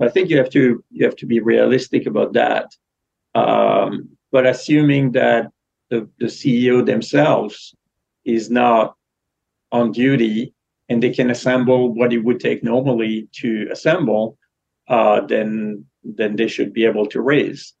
I 0.00 0.08
think 0.08 0.28
you 0.28 0.38
have 0.38 0.50
to 0.50 0.82
you 0.90 1.04
have 1.04 1.16
to 1.16 1.26
be 1.26 1.40
realistic 1.40 2.06
about 2.06 2.32
that. 2.32 2.74
Um, 3.34 4.10
but 4.32 4.46
assuming 4.46 5.12
that 5.12 5.52
the, 5.90 6.08
the 6.18 6.26
CEO 6.26 6.84
themselves 6.84 7.74
is 8.24 8.50
not 8.50 8.96
on 9.70 9.92
duty 9.92 10.54
and 10.88 11.02
they 11.02 11.10
can 11.10 11.30
assemble 11.30 11.94
what 11.94 12.12
it 12.12 12.18
would 12.18 12.40
take 12.40 12.64
normally 12.64 13.28
to 13.32 13.68
assemble, 13.70 14.38
uh, 14.88 15.20
then 15.20 15.84
then 16.02 16.36
they 16.36 16.48
should 16.48 16.72
be 16.72 16.84
able 16.84 17.06
to 17.06 17.20
raise. 17.20 17.74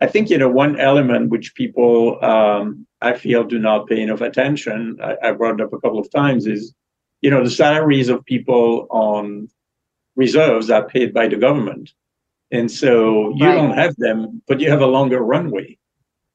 I 0.00 0.06
think 0.06 0.30
you 0.30 0.38
know 0.38 0.48
one 0.48 0.78
element 0.80 1.30
which 1.30 1.54
people 1.54 2.22
um, 2.24 2.86
I 3.02 3.14
feel 3.16 3.44
do 3.44 3.58
not 3.58 3.86
pay 3.86 4.00
enough 4.00 4.20
attention. 4.20 4.98
I, 5.02 5.16
I, 5.22 5.32
brought 5.32 5.60
it 5.60 5.62
up 5.62 5.72
a 5.72 5.80
couple 5.80 5.98
of 5.98 6.10
times 6.10 6.46
is 6.46 6.74
you 7.22 7.30
know 7.30 7.42
the 7.42 7.50
salaries 7.50 8.08
of 8.08 8.24
people 8.24 8.86
on 8.90 9.48
reserves 10.16 10.70
are 10.70 10.86
paid 10.86 11.14
by 11.14 11.28
the 11.28 11.36
government, 11.36 11.92
and 12.50 12.70
so 12.70 13.32
you 13.36 13.46
right. 13.46 13.54
don't 13.54 13.76
have 13.76 13.96
them, 13.96 14.42
but 14.46 14.60
you 14.60 14.70
have 14.70 14.82
a 14.82 14.86
longer 14.86 15.20
runway, 15.20 15.78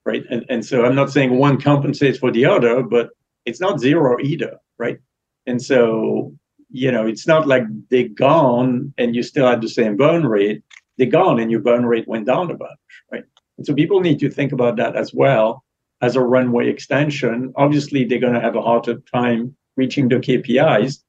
right? 0.05 0.23
And 0.29 0.45
and 0.49 0.65
so 0.65 0.85
I'm 0.85 0.95
not 0.95 1.11
saying 1.11 1.37
one 1.37 1.61
compensates 1.61 2.17
for 2.17 2.31
the 2.31 2.45
other, 2.45 2.81
but 2.81 3.09
it's 3.45 3.61
not 3.61 3.79
zero 3.79 4.17
either, 4.23 4.57
right? 4.79 4.97
And 5.45 5.61
so 5.61 6.33
you 6.71 6.91
know 6.91 7.05
it's 7.05 7.27
not 7.27 7.47
like 7.47 7.63
they're 7.91 8.09
gone 8.09 8.93
and 8.97 9.15
you 9.15 9.21
still 9.23 9.47
have 9.47 9.61
the 9.61 9.69
same 9.69 9.97
burn 9.97 10.25
rate. 10.25 10.63
They're 10.97 11.07
gone 11.07 11.39
and 11.39 11.51
your 11.51 11.59
burn 11.59 11.85
rate 11.85 12.07
went 12.07 12.25
down 12.25 12.49
a 12.49 12.55
bunch, 12.55 12.79
right? 13.11 13.25
And 13.57 13.67
so 13.67 13.73
people 13.73 13.99
need 13.99 14.19
to 14.19 14.31
think 14.31 14.51
about 14.51 14.77
that 14.77 14.95
as 14.95 15.13
well 15.13 15.64
as 16.01 16.15
a 16.15 16.21
runway 16.21 16.69
extension. 16.69 17.53
Obviously, 17.55 18.05
they're 18.05 18.19
going 18.19 18.33
to 18.33 18.41
have 18.41 18.55
a 18.55 18.61
harder 18.61 19.01
time 19.13 19.55
reaching 19.77 20.07
the 20.07 20.15
KPIs, 20.15 20.99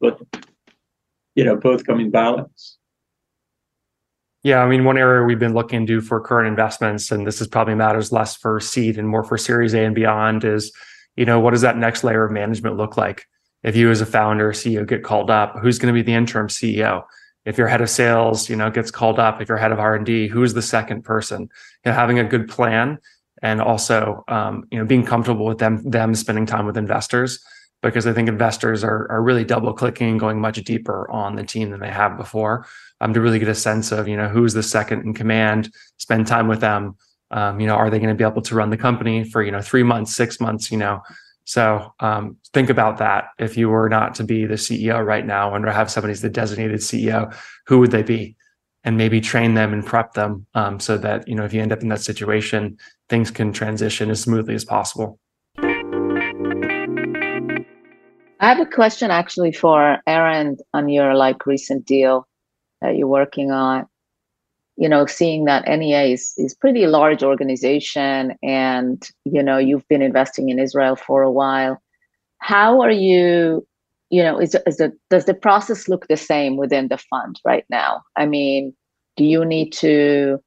but 0.00 0.20
you 1.34 1.44
know, 1.44 1.56
both 1.56 1.86
come 1.86 2.00
in 2.00 2.10
balance. 2.10 2.78
Yeah, 4.42 4.58
I 4.58 4.68
mean, 4.68 4.84
one 4.84 4.98
area 4.98 5.24
we've 5.24 5.38
been 5.38 5.54
looking 5.54 5.86
to 5.86 6.00
for 6.00 6.20
current 6.20 6.48
investments, 6.48 7.10
and 7.10 7.26
this 7.26 7.40
is 7.40 7.46
probably 7.46 7.74
matters 7.74 8.12
less 8.12 8.36
for 8.36 8.60
seed 8.60 8.98
and 8.98 9.08
more 9.08 9.24
for 9.24 9.38
Series 9.38 9.74
A 9.74 9.84
and 9.84 9.94
beyond, 9.94 10.44
is 10.44 10.70
you 11.16 11.24
know, 11.24 11.40
what 11.40 11.52
does 11.52 11.62
that 11.62 11.78
next 11.78 12.04
layer 12.04 12.24
of 12.24 12.32
management 12.32 12.76
look 12.76 12.96
like? 12.96 13.26
If 13.62 13.74
you 13.74 13.90
as 13.90 14.02
a 14.02 14.06
founder, 14.06 14.52
CEO 14.52 14.86
get 14.86 15.02
called 15.02 15.30
up, 15.30 15.58
who's 15.60 15.78
going 15.78 15.94
to 15.94 15.98
be 15.98 16.04
the 16.04 16.14
interim 16.14 16.48
CEO? 16.48 17.04
if 17.44 17.58
your 17.58 17.68
head 17.68 17.80
of 17.80 17.90
sales 17.90 18.48
you 18.48 18.56
know 18.56 18.70
gets 18.70 18.90
called 18.90 19.18
up 19.18 19.40
if 19.40 19.48
you're 19.48 19.58
head 19.58 19.72
of 19.72 19.78
r&d 19.78 20.28
who's 20.28 20.54
the 20.54 20.62
second 20.62 21.02
person 21.02 21.42
you 21.42 21.48
know 21.86 21.92
having 21.92 22.18
a 22.18 22.24
good 22.24 22.48
plan 22.48 22.98
and 23.44 23.60
also 23.60 24.24
um, 24.26 24.64
you 24.72 24.78
know 24.78 24.84
being 24.84 25.04
comfortable 25.04 25.44
with 25.44 25.58
them 25.58 25.88
them 25.88 26.14
spending 26.14 26.46
time 26.46 26.66
with 26.66 26.76
investors 26.76 27.38
because 27.82 28.06
i 28.06 28.12
think 28.12 28.28
investors 28.28 28.82
are, 28.82 29.06
are 29.12 29.22
really 29.22 29.44
double 29.44 29.72
clicking 29.72 30.18
going 30.18 30.40
much 30.40 30.56
deeper 30.64 31.08
on 31.10 31.36
the 31.36 31.44
team 31.44 31.70
than 31.70 31.78
they 31.78 31.90
have 31.90 32.16
before 32.16 32.66
um, 33.00 33.12
to 33.14 33.20
really 33.20 33.38
get 33.38 33.48
a 33.48 33.54
sense 33.54 33.92
of 33.92 34.08
you 34.08 34.16
know 34.16 34.28
who's 34.28 34.54
the 34.54 34.62
second 34.62 35.02
in 35.02 35.14
command 35.14 35.70
spend 35.98 36.26
time 36.26 36.48
with 36.48 36.60
them 36.60 36.96
um, 37.30 37.60
you 37.60 37.66
know 37.66 37.74
are 37.74 37.90
they 37.90 37.98
going 37.98 38.08
to 38.08 38.14
be 38.14 38.24
able 38.24 38.42
to 38.42 38.54
run 38.54 38.70
the 38.70 38.76
company 38.76 39.22
for 39.22 39.42
you 39.42 39.52
know 39.52 39.60
three 39.60 39.84
months 39.84 40.16
six 40.16 40.40
months 40.40 40.72
you 40.72 40.78
know 40.78 41.00
so 41.46 41.92
um, 42.00 42.38
think 42.54 42.70
about 42.70 42.96
that. 42.98 43.26
If 43.38 43.58
you 43.58 43.68
were 43.68 43.90
not 43.90 44.14
to 44.14 44.24
be 44.24 44.46
the 44.46 44.54
CEO 44.54 45.04
right 45.04 45.26
now 45.26 45.54
and 45.54 45.62
have 45.66 45.90
somebody 45.90 46.12
as 46.12 46.22
the 46.22 46.30
designated 46.30 46.80
CEO, 46.80 47.36
who 47.66 47.80
would 47.80 47.90
they 47.90 48.02
be? 48.02 48.34
And 48.86 48.98
maybe 48.98 49.20
train 49.20 49.54
them 49.54 49.72
and 49.72 49.84
prep 49.84 50.12
them 50.12 50.46
um, 50.54 50.78
so 50.78 50.98
that 50.98 51.26
you 51.26 51.34
know 51.34 51.44
if 51.44 51.54
you 51.54 51.62
end 51.62 51.72
up 51.72 51.80
in 51.80 51.88
that 51.88 52.02
situation, 52.02 52.76
things 53.08 53.30
can 53.30 53.52
transition 53.52 54.10
as 54.10 54.20
smoothly 54.20 54.54
as 54.54 54.64
possible. 54.64 55.18
I 58.40 58.48
have 58.48 58.60
a 58.60 58.66
question 58.66 59.10
actually 59.10 59.52
for 59.52 59.98
Aaron 60.06 60.58
on 60.74 60.90
your 60.90 61.14
like 61.14 61.46
recent 61.46 61.86
deal 61.86 62.28
that 62.82 62.96
you're 62.96 63.08
working 63.08 63.50
on 63.50 63.86
you 64.76 64.88
know, 64.88 65.06
seeing 65.06 65.44
that 65.44 65.68
NEA 65.68 66.12
is 66.12 66.34
is 66.36 66.54
pretty 66.54 66.86
large 66.86 67.22
organization, 67.22 68.34
and 68.42 69.08
you 69.24 69.42
know, 69.42 69.58
you've 69.58 69.86
been 69.88 70.02
investing 70.02 70.48
in 70.48 70.58
Israel 70.58 70.96
for 70.96 71.22
a 71.22 71.30
while. 71.30 71.80
How 72.38 72.80
are 72.80 72.90
you? 72.90 73.66
You 74.14 74.22
know, 74.22 74.38
is 74.38 74.56
is 74.66 74.76
the 74.76 74.92
does 75.10 75.24
the 75.24 75.34
process 75.34 75.88
look 75.88 76.06
the 76.06 76.16
same 76.16 76.56
within 76.56 76.88
the 76.88 76.98
fund 76.98 77.40
right 77.44 77.66
now? 77.68 78.02
I 78.16 78.26
mean, 78.26 78.74
do 79.16 79.24
you 79.24 79.44
need 79.44 79.72
to 79.84 80.38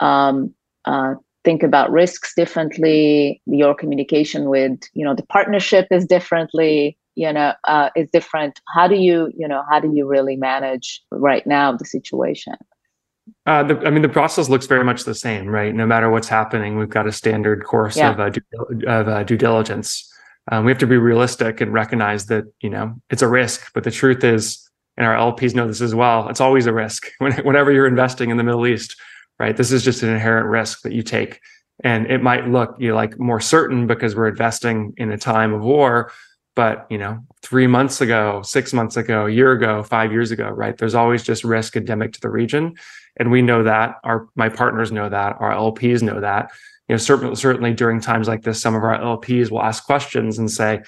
um, 0.00 0.54
uh, 0.84 1.14
think 1.44 1.62
about 1.62 1.90
risks 1.90 2.32
differently? 2.34 3.42
Your 3.46 3.74
communication 3.74 4.48
with 4.48 4.78
you 4.94 5.04
know 5.04 5.14
the 5.14 5.26
partnership 5.26 5.86
is 5.90 6.06
differently 6.06 6.96
you 7.16 7.32
know 7.32 7.52
uh, 7.64 7.90
is 7.96 8.08
different 8.12 8.60
how 8.74 8.86
do 8.86 8.94
you 8.94 9.32
you 9.36 9.48
know 9.48 9.62
how 9.68 9.80
do 9.80 9.90
you 9.92 10.06
really 10.06 10.36
manage 10.36 11.02
right 11.10 11.46
now 11.46 11.72
the 11.72 11.84
situation 11.84 12.54
uh, 13.46 13.62
the, 13.62 13.78
I 13.86 13.90
mean, 13.90 14.02
the 14.02 14.08
process 14.08 14.48
looks 14.48 14.66
very 14.66 14.84
much 14.84 15.04
the 15.04 15.14
same, 15.14 15.48
right? 15.48 15.74
No 15.74 15.86
matter 15.86 16.10
what's 16.10 16.28
happening, 16.28 16.78
we've 16.78 16.88
got 16.88 17.06
a 17.06 17.12
standard 17.12 17.64
course 17.64 17.96
yeah. 17.96 18.10
of, 18.10 18.20
uh, 18.20 18.30
due, 18.30 18.40
of 18.86 19.08
uh, 19.08 19.22
due 19.22 19.36
diligence. 19.36 20.10
Um, 20.50 20.64
we 20.64 20.70
have 20.70 20.78
to 20.78 20.86
be 20.86 20.96
realistic 20.96 21.60
and 21.60 21.72
recognize 21.72 22.26
that 22.26 22.44
you 22.60 22.70
know 22.70 22.94
it's 23.10 23.22
a 23.22 23.28
risk, 23.28 23.72
but 23.74 23.84
the 23.84 23.90
truth 23.90 24.24
is, 24.24 24.68
and 24.96 25.06
our 25.06 25.14
LPs 25.14 25.54
know 25.54 25.66
this 25.66 25.80
as 25.80 25.94
well. 25.94 26.28
It's 26.28 26.40
always 26.40 26.66
a 26.66 26.72
risk 26.72 27.06
whenever 27.18 27.70
you're 27.70 27.86
investing 27.86 28.30
in 28.30 28.36
the 28.36 28.44
Middle 28.44 28.66
East, 28.66 28.96
right? 29.38 29.56
This 29.56 29.72
is 29.72 29.84
just 29.84 30.02
an 30.02 30.10
inherent 30.10 30.48
risk 30.48 30.82
that 30.82 30.92
you 30.92 31.02
take, 31.02 31.40
and 31.84 32.06
it 32.10 32.22
might 32.22 32.48
look 32.48 32.76
you 32.78 32.88
know, 32.88 32.94
like 32.94 33.18
more 33.18 33.40
certain 33.40 33.86
because 33.86 34.16
we're 34.16 34.28
investing 34.28 34.94
in 34.96 35.10
a 35.12 35.18
time 35.18 35.52
of 35.52 35.62
war, 35.62 36.10
but 36.58 36.88
you 36.90 36.98
know 36.98 37.20
three 37.40 37.68
months 37.68 38.00
ago 38.00 38.42
six 38.42 38.72
months 38.72 38.96
ago 38.96 39.26
a 39.26 39.30
year 39.30 39.52
ago 39.52 39.80
five 39.84 40.10
years 40.10 40.32
ago 40.32 40.48
right 40.48 40.76
there's 40.76 40.96
always 40.96 41.22
just 41.22 41.44
risk 41.44 41.76
endemic 41.76 42.12
to 42.12 42.20
the 42.20 42.28
region 42.28 42.74
and 43.16 43.30
we 43.30 43.40
know 43.40 43.62
that 43.62 43.94
our 44.02 44.26
my 44.34 44.48
partners 44.48 44.90
know 44.90 45.08
that 45.08 45.36
our 45.38 45.52
lps 45.52 46.02
know 46.02 46.20
that 46.20 46.50
you 46.88 46.94
know 46.94 46.96
certainly 46.96 47.36
certainly 47.36 47.72
during 47.74 48.00
times 48.00 48.28
like 48.28 48.42
this 48.42 48.60
some 48.60 48.74
of 48.74 48.82
our 48.82 48.98
lps 48.98 49.50
will 49.50 49.62
ask 49.62 49.84
questions 49.84 50.38
and 50.38 50.50
say 50.50 50.80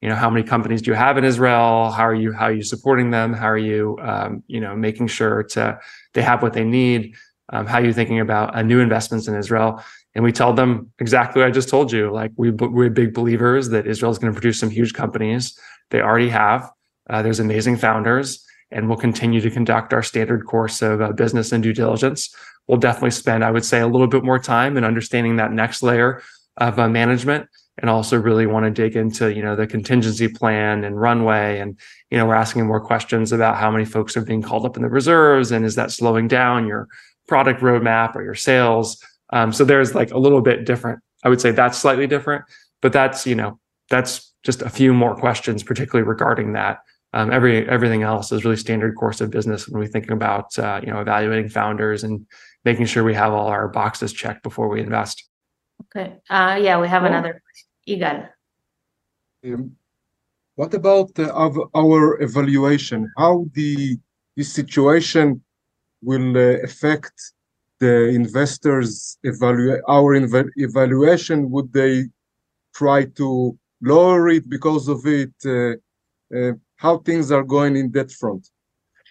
you 0.00 0.08
know 0.08 0.14
how 0.14 0.30
many 0.30 0.46
companies 0.46 0.80
do 0.82 0.90
you 0.90 0.96
have 0.96 1.18
in 1.18 1.24
israel 1.24 1.90
how 1.90 2.06
are 2.06 2.14
you 2.14 2.32
how 2.32 2.46
are 2.46 2.52
you 2.52 2.62
supporting 2.62 3.10
them 3.10 3.32
how 3.32 3.48
are 3.48 3.58
you 3.58 3.98
um, 4.02 4.42
you 4.46 4.60
know 4.60 4.76
making 4.76 5.06
sure 5.06 5.42
to 5.42 5.78
they 6.14 6.22
have 6.22 6.42
what 6.42 6.52
they 6.52 6.64
need 6.64 7.14
Um, 7.50 7.66
how 7.66 7.78
are 7.80 7.84
you 7.84 7.94
thinking 7.94 8.20
about 8.20 8.54
uh, 8.54 8.62
new 8.62 8.80
investments 8.80 9.26
in 9.28 9.34
Israel? 9.34 9.82
And 10.14 10.24
we 10.24 10.32
tell 10.32 10.52
them 10.52 10.92
exactly 10.98 11.40
what 11.40 11.48
I 11.48 11.50
just 11.60 11.68
told 11.68 11.90
you. 11.96 12.02
Like 12.20 12.32
we, 12.36 12.50
we're 12.50 12.90
big 12.90 13.14
believers 13.14 13.70
that 13.70 13.86
Israel 13.86 14.12
is 14.12 14.18
going 14.18 14.32
to 14.32 14.38
produce 14.38 14.58
some 14.60 14.70
huge 14.70 14.92
companies. 14.92 15.58
They 15.90 16.00
already 16.02 16.28
have. 16.28 16.70
Uh, 17.08 17.22
there's 17.22 17.40
amazing 17.40 17.76
founders, 17.78 18.44
and 18.70 18.86
we'll 18.86 18.98
continue 18.98 19.40
to 19.40 19.50
conduct 19.50 19.94
our 19.94 20.02
standard 20.02 20.44
course 20.44 20.82
of 20.82 21.00
uh, 21.00 21.12
business 21.12 21.52
and 21.52 21.62
due 21.62 21.72
diligence. 21.72 22.20
We'll 22.68 22.78
definitely 22.78 23.12
spend, 23.12 23.44
I 23.44 23.50
would 23.50 23.64
say, 23.64 23.80
a 23.80 23.86
little 23.88 24.06
bit 24.06 24.22
more 24.22 24.38
time 24.38 24.76
in 24.76 24.84
understanding 24.84 25.36
that 25.36 25.52
next 25.52 25.82
layer 25.82 26.22
of 26.58 26.78
uh, 26.78 26.88
management 26.88 27.48
and 27.78 27.88
also 27.88 28.18
really 28.18 28.46
want 28.46 28.64
to 28.64 28.70
dig 28.70 28.96
into 28.96 29.32
you 29.32 29.42
know 29.42 29.54
the 29.54 29.66
contingency 29.66 30.28
plan 30.28 30.82
and 30.84 31.00
runway 31.00 31.60
and 31.60 31.78
you 32.10 32.18
know 32.18 32.26
we're 32.26 32.34
asking 32.34 32.66
more 32.66 32.80
questions 32.80 33.30
about 33.30 33.56
how 33.56 33.70
many 33.70 33.84
folks 33.84 34.16
are 34.16 34.24
being 34.24 34.42
called 34.42 34.66
up 34.66 34.76
in 34.76 34.82
the 34.82 34.88
reserves 34.88 35.52
and 35.52 35.64
is 35.64 35.76
that 35.76 35.92
slowing 35.92 36.26
down 36.26 36.66
your 36.66 36.88
product 37.28 37.60
roadmap 37.60 38.16
or 38.16 38.22
your 38.22 38.34
sales? 38.34 39.00
Um, 39.30 39.52
so 39.52 39.64
there's 39.64 39.94
like 39.94 40.10
a 40.10 40.18
little 40.18 40.40
bit 40.40 40.64
different. 40.64 41.00
I 41.24 41.28
would 41.28 41.40
say 41.40 41.52
that's 41.52 41.78
slightly 41.78 42.06
different 42.06 42.44
but 42.80 42.92
that's 42.92 43.26
you 43.26 43.34
know 43.34 43.58
that's 43.90 44.32
just 44.44 44.62
a 44.62 44.70
few 44.70 44.92
more 44.92 45.14
questions 45.16 45.62
particularly 45.62 46.06
regarding 46.06 46.52
that. 46.52 46.78
Um, 47.14 47.32
every 47.32 47.66
everything 47.68 48.02
else 48.02 48.32
is 48.32 48.44
really 48.44 48.56
standard 48.56 48.94
course 48.96 49.20
of 49.20 49.30
business 49.30 49.68
when 49.68 49.80
we 49.80 49.86
think 49.86 50.10
about 50.10 50.58
uh, 50.58 50.80
you 50.82 50.92
know 50.92 51.00
evaluating 51.00 51.48
founders 51.48 52.04
and 52.04 52.26
making 52.64 52.86
sure 52.86 53.04
we 53.04 53.14
have 53.14 53.32
all 53.32 53.48
our 53.48 53.68
boxes 53.68 54.12
checked 54.12 54.42
before 54.42 54.68
we 54.68 54.80
invest 54.80 55.28
okay 55.84 56.16
uh, 56.30 56.58
yeah 56.60 56.80
we 56.80 56.88
have 56.88 57.02
well, 57.02 57.12
another 57.12 57.42
question 57.44 57.68
Igal. 57.88 58.28
Um, 59.44 59.76
what 60.54 60.74
about 60.74 61.18
uh, 61.18 61.50
our 61.74 62.20
evaluation? 62.20 63.10
How 63.16 63.46
the 63.54 63.98
this 64.36 64.52
situation 64.52 65.42
will 66.02 66.36
uh, 66.36 66.58
affect 66.62 67.14
the 67.80 68.08
investors' 68.08 69.18
evaluate 69.22 69.80
our 69.88 70.14
evaluation? 70.56 71.50
Would 71.50 71.72
they 71.72 72.08
try 72.74 73.04
to 73.20 73.58
lower 73.80 74.28
it 74.28 74.48
because 74.48 74.88
of 74.88 75.06
it? 75.06 75.34
Uh, 75.44 75.74
uh, 76.36 76.52
how 76.76 76.98
things 76.98 77.32
are 77.32 77.44
going 77.44 77.76
in 77.76 77.90
that 77.92 78.10
front? 78.12 78.50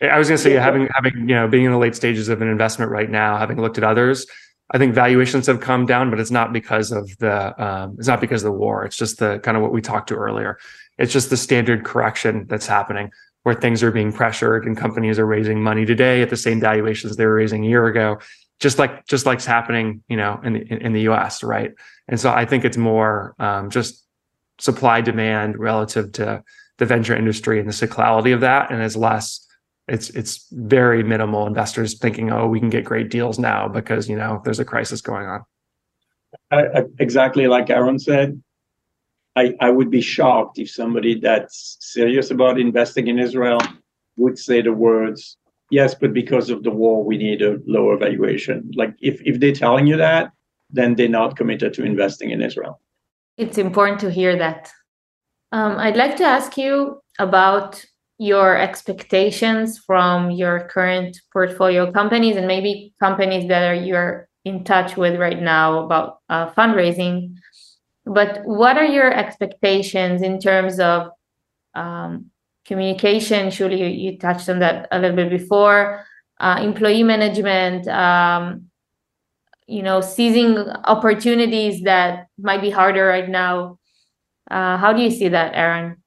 I 0.02 0.18
was 0.18 0.28
going 0.28 0.38
to 0.38 0.44
say, 0.44 0.54
having 0.54 0.88
having 0.94 1.28
you 1.28 1.36
know 1.36 1.48
being 1.48 1.66
in 1.66 1.72
the 1.72 1.78
late 1.78 1.96
stages 1.96 2.30
of 2.30 2.42
an 2.42 2.48
investment 2.48 2.92
right 2.92 3.10
now, 3.10 3.38
having 3.38 3.60
looked 3.60 3.78
at 3.78 3.84
others, 3.84 4.26
I 4.72 4.78
think 4.78 4.94
valuations 4.94 5.48
have 5.48 5.62
come 5.62 5.86
down, 5.86 6.10
but 6.10 6.20
it's 6.20 6.32
not 6.32 6.52
because 6.52 6.92
of 6.92 7.10
the 7.20 7.64
um, 7.64 7.96
it's 7.98 8.08
not 8.08 8.22
because 8.22 8.44
of 8.44 8.52
the 8.52 8.58
war. 8.58 8.84
It's 8.84 8.98
just 8.98 9.20
the 9.20 9.40
kind 9.40 9.56
of 9.56 9.64
what 9.64 9.72
we 9.72 9.82
talked 9.82 10.10
to 10.10 10.16
earlier. 10.16 10.60
It's 10.98 11.14
just 11.14 11.30
the 11.30 11.38
standard 11.38 11.86
correction 11.86 12.46
that's 12.48 12.68
happening 12.68 13.12
where 13.44 13.56
things 13.56 13.82
are 13.82 13.92
being 13.92 14.12
pressured 14.12 14.66
and 14.66 14.76
companies 14.76 15.18
are 15.18 15.26
raising 15.26 15.64
money 15.64 15.86
today 15.86 16.22
at 16.22 16.30
the 16.30 16.36
same 16.36 16.60
valuations 16.60 17.16
they 17.16 17.26
were 17.26 17.36
raising 17.36 17.64
a 17.64 17.70
year 17.70 17.88
ago, 17.88 18.20
just 18.60 18.78
like 18.78 19.06
just 19.08 19.26
like's 19.26 19.46
happening, 19.46 20.04
you 20.10 20.18
know, 20.18 20.40
in 20.44 20.54
the 20.54 20.86
in 20.86 20.92
the 20.92 21.02
U.S. 21.02 21.44
right? 21.44 21.72
And 22.10 22.20
so 22.20 22.30
I 22.30 22.46
think 22.46 22.66
it's 22.66 22.78
more 22.78 23.36
um, 23.40 23.70
just 23.70 24.06
supply 24.60 25.00
demand 25.00 25.58
relative 25.58 26.12
to 26.14 26.44
the 26.78 26.86
venture 26.86 27.16
industry 27.16 27.60
and 27.60 27.70
the 27.70 27.74
cyclicality 27.74 28.34
of 28.34 28.42
that, 28.42 28.70
and 28.70 28.84
is 28.84 28.98
less 28.98 29.47
it's 29.88 30.10
it's 30.12 30.48
very 30.52 31.04
minimal 31.04 31.48
investors 31.48 31.98
thinking, 31.98 32.32
oh, 32.32 32.48
we 32.48 32.60
can 32.60 32.70
get 32.70 32.84
great 32.84 33.10
deals 33.10 33.40
now 33.40 33.68
because 33.68 34.10
you 34.10 34.16
know 34.16 34.42
there's 34.44 34.60
a 34.60 34.66
crisis 34.66 35.02
going 35.02 35.26
on. 35.26 35.44
I, 36.52 36.58
I, 36.58 36.84
exactly 37.00 37.48
like 37.48 37.70
Aaron 37.70 38.00
said, 38.00 38.42
I, 39.38 39.54
I 39.60 39.70
would 39.70 39.92
be 39.92 40.02
shocked 40.02 40.58
if 40.60 40.70
somebody 40.70 41.20
that's 41.20 41.78
serious 41.80 42.32
about 42.32 42.60
investing 42.60 43.08
in 43.08 43.20
Israel 43.20 43.60
would 44.18 44.38
say 44.38 44.62
the 44.62 44.74
words, 44.74 45.38
yes, 45.70 45.94
but 45.94 46.12
because 46.12 46.50
of 46.50 46.64
the 46.64 46.72
war, 46.72 47.04
we 47.04 47.18
need 47.18 47.42
a 47.42 47.60
lower 47.68 47.98
valuation. 47.98 48.72
Like 48.76 48.96
if, 49.00 49.22
if 49.22 49.40
they're 49.40 49.54
telling 49.54 49.86
you 49.86 49.96
that, 49.98 50.32
then 50.72 50.96
they're 50.96 51.08
not 51.08 51.38
committed 51.38 51.74
to 51.76 51.84
investing 51.84 52.32
in 52.32 52.42
Israel. 52.42 52.82
It's 53.38 53.58
important 53.58 54.00
to 54.00 54.12
hear 54.12 54.36
that. 54.38 54.72
Um, 55.52 55.78
I'd 55.78 55.96
like 55.96 56.16
to 56.18 56.26
ask 56.26 56.58
you 56.58 57.00
about 57.20 57.86
your 58.18 58.58
expectations 58.58 59.78
from 59.78 60.32
your 60.32 60.68
current 60.68 61.20
portfolio 61.32 61.92
companies 61.92 62.36
and 62.36 62.48
maybe 62.48 62.94
companies 63.00 63.48
that 63.48 63.64
are 63.64 63.76
you're 63.76 64.28
in 64.44 64.64
touch 64.64 64.98
with 64.98 65.20
right 65.20 65.42
now 65.42 65.80
about 65.80 66.20
uh, 66.30 66.50
fundraising. 66.52 67.36
But 68.06 68.42
what 68.46 68.78
are 68.78 68.86
your 68.86 69.14
expectations 69.14 70.22
in 70.22 70.40
terms 70.40 70.80
of 70.80 71.10
um, 71.76 72.32
communication? 72.66 73.48
Shuli 73.48 73.78
you, 73.78 73.86
you, 73.86 74.18
touched 74.18 74.50
on 74.50 74.60
that 74.60 74.88
a 74.92 75.00
little 75.00 75.16
bit 75.16 75.30
before. 75.30 76.06
Uh, 76.40 76.60
employee 76.62 77.04
management 77.04 77.88
um, 77.88 78.68
you 79.68 79.84
know 79.84 80.02
seizing 80.02 80.58
opportunities 80.86 81.84
that 81.84 82.28
might 82.40 82.62
be 82.62 82.70
harder 82.70 83.06
right 83.06 83.30
now. 83.30 83.78
Uh, 84.50 84.78
how 84.78 84.94
do 84.94 85.02
you 85.02 85.12
see 85.12 85.28
that 85.28 85.54
aaron 85.54 85.98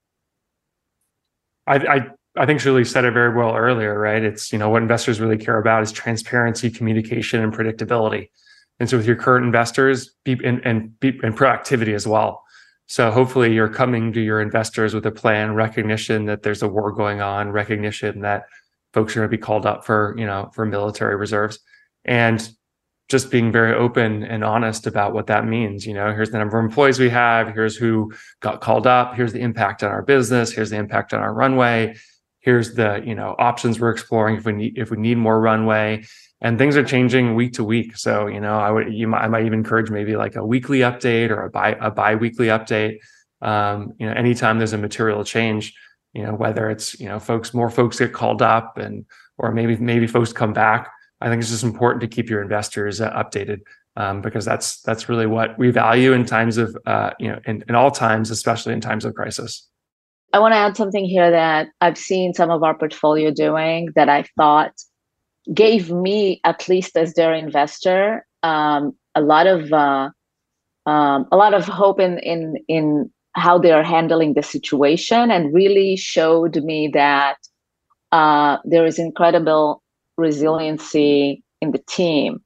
I, 1.66 1.77
I 1.77 2.07
I 2.37 2.46
think 2.46 2.61
Shuli 2.61 2.87
said 2.87 3.05
it 3.05 3.12
very 3.12 3.35
well 3.35 3.57
earlier, 3.57 3.99
right? 3.99 4.23
It's 4.23 4.53
you 4.53 4.59
know 4.59 4.68
what 4.68 4.83
investors 4.83 5.20
really 5.20 5.38
care 5.38 5.59
about 5.59 5.83
is 5.83 5.92
transparency, 5.92 6.70
communication, 6.70 7.42
and 7.42 7.53
predictability. 7.53 8.31
And 8.79 8.88
so 8.88 8.96
with 8.96 9.07
your 9.07 9.16
current 9.16 9.44
investors, 9.44 10.14
be, 10.25 10.38
and 10.44 10.61
and, 10.64 10.99
be, 11.01 11.18
and 11.23 11.37
proactivity 11.37 11.94
as 11.94 12.07
well. 12.07 12.42
So 12.87 13.11
hopefully 13.11 13.55
you're 13.55 13.68
coming 13.68 14.12
to 14.12 14.20
your 14.20 14.40
investors 14.40 14.94
with 14.94 15.07
a 15.07 15.12
plan, 15.12 15.55
recognition 15.55 16.25
that 16.27 16.42
there's 16.42 16.62
a 16.62 16.68
war 16.68 16.92
going 16.92 17.20
on, 17.20 17.51
recognition 17.51 18.20
that 18.23 18.44
folks 18.92 19.14
are 19.14 19.20
going 19.20 19.31
to 19.31 19.37
be 19.37 19.40
called 19.40 19.66
up 19.66 19.85
for 19.85 20.14
you 20.16 20.27
know 20.27 20.51
for 20.55 20.64
military 20.64 21.16
reserves, 21.16 21.59
and 22.05 22.51
just 23.11 23.29
being 23.29 23.51
very 23.51 23.75
open 23.75 24.23
and 24.23 24.44
honest 24.44 24.87
about 24.87 25.12
what 25.12 25.27
that 25.27 25.44
means. 25.44 25.85
You 25.85 25.94
know, 25.94 26.12
here's 26.12 26.31
the 26.31 26.38
number 26.38 26.59
of 26.59 26.64
employees 26.64 27.01
we 27.01 27.11
have. 27.11 27.53
Here's 27.53 27.77
who 27.77 28.12
got 28.38 28.61
called 28.61 28.87
up. 28.87 29.16
Here's 29.16 29.33
the 29.33 29.40
impact 29.40 29.83
on 29.83 29.90
our 29.90 30.03
business. 30.03 30.53
Here's 30.53 30.70
the 30.70 30.77
impact 30.77 31.12
on 31.12 31.20
our 31.20 31.35
runway. 31.35 31.96
Here's 32.38 32.75
the 32.75 33.03
you 33.05 33.14
know 33.14 33.35
options 33.38 33.81
we're 33.81 33.90
exploring 33.90 34.37
if 34.37 34.46
we 34.46 34.53
need 34.53 34.79
if 34.79 34.90
we 34.90 34.96
need 34.96 35.18
more 35.18 35.40
runway. 35.40 36.05
And 36.42 36.57
things 36.57 36.75
are 36.77 36.85
changing 36.85 37.35
week 37.35 37.53
to 37.55 37.64
week. 37.64 37.96
So 37.96 38.29
you 38.29 38.40
know, 38.40 38.59
I 38.59 38.70
would 38.70 38.94
you 38.94 39.09
might 39.09 39.23
I 39.23 39.29
might 39.29 39.44
even 39.44 39.59
encourage 39.59 39.90
maybe 39.90 40.16
like 40.16 40.37
a 40.37 40.46
weekly 40.46 40.79
update 40.79 41.31
or 41.31 41.44
a 41.44 41.51
bi 41.51 41.77
a 41.81 41.90
biweekly 41.90 42.46
update. 42.46 42.99
Um, 43.42 43.92
you 43.99 44.07
know, 44.07 44.12
anytime 44.12 44.59
there's 44.59 44.73
a 44.73 44.79
material 44.79 45.25
change, 45.25 45.75
you 46.12 46.23
know, 46.23 46.33
whether 46.33 46.70
it's 46.70 46.99
you 47.01 47.09
know 47.09 47.18
folks 47.18 47.53
more 47.53 47.70
folks 47.70 47.99
get 47.99 48.12
called 48.12 48.40
up 48.40 48.79
and 48.79 49.05
or 49.37 49.51
maybe 49.51 49.77
maybe 49.77 50.07
folks 50.07 50.33
come 50.33 50.53
back 50.53 50.90
I 51.21 51.29
think 51.29 51.41
it's 51.41 51.51
just 51.51 51.65
important 51.65 52.01
to 52.03 52.09
keep 52.09 52.31
your 52.31 52.43
investors 52.43 53.01
uh, 53.01 53.11
updated 53.13 53.61
um, 53.97 54.23
because 54.23 54.45
that's 54.45 54.81
that's 54.83 55.09
really 55.09 55.27
what 55.27 55.59
we 55.59 55.71
value 55.71 56.13
in 56.13 56.25
times 56.25 56.57
of 56.57 56.77
uh, 56.87 57.11
you 57.19 57.29
know 57.29 57.39
in, 57.47 57.65
in 57.69 57.75
all 57.75 57.91
times, 57.91 58.31
especially 58.31 58.73
in 58.73 58.81
times 58.81 59.05
of 59.05 59.15
crisis. 59.15 59.67
I 60.33 60.39
want 60.39 60.53
to 60.53 60.59
add 60.59 60.77
something 60.77 61.05
here 61.05 61.31
that 61.31 61.69
I've 61.81 61.99
seen 61.99 62.35
some 62.35 62.51
of 62.51 62.63
our 62.63 62.77
portfolio 62.77 63.33
doing 63.33 63.89
that 63.97 64.09
I 64.09 64.25
thought 64.37 64.73
gave 65.53 65.91
me, 65.91 66.41
at 66.45 66.69
least 66.69 66.97
as 66.97 67.15
their 67.15 67.35
investor, 67.35 68.25
um, 68.43 68.93
a 69.15 69.21
lot 69.21 69.47
of 69.47 69.73
uh, 69.73 70.11
um, 70.87 71.27
a 71.33 71.37
lot 71.37 71.55
of 71.55 71.67
hope 71.67 72.01
in 72.01 72.19
in 72.21 72.57
in 72.69 73.11
how 73.33 73.59
they 73.59 73.73
are 73.73 73.83
handling 73.83 74.35
the 74.35 74.43
situation, 74.43 75.31
and 75.31 75.55
really 75.55 75.97
showed 75.97 76.57
me 76.63 76.91
that 76.95 77.37
uh, 78.13 78.59
there 78.65 78.87
is 78.87 78.99
incredible 78.99 79.80
resiliency 80.21 81.43
in 81.61 81.73
the 81.73 81.83
team. 81.89 82.43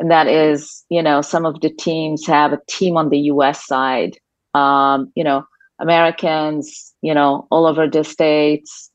And 0.00 0.10
that 0.10 0.28
is, 0.28 0.84
you 0.88 1.02
know, 1.02 1.22
some 1.22 1.44
of 1.44 1.60
the 1.60 1.70
teams 1.70 2.26
have 2.26 2.52
a 2.52 2.60
team 2.68 2.96
on 2.96 3.08
the 3.08 3.18
US 3.32 3.66
side, 3.66 4.16
um, 4.54 5.12
you 5.14 5.24
know, 5.24 5.44
Americans, 5.80 6.94
you 7.02 7.14
know, 7.14 7.46
all 7.50 7.66
over 7.66 7.88
the 7.88 8.04
states. 8.04 8.90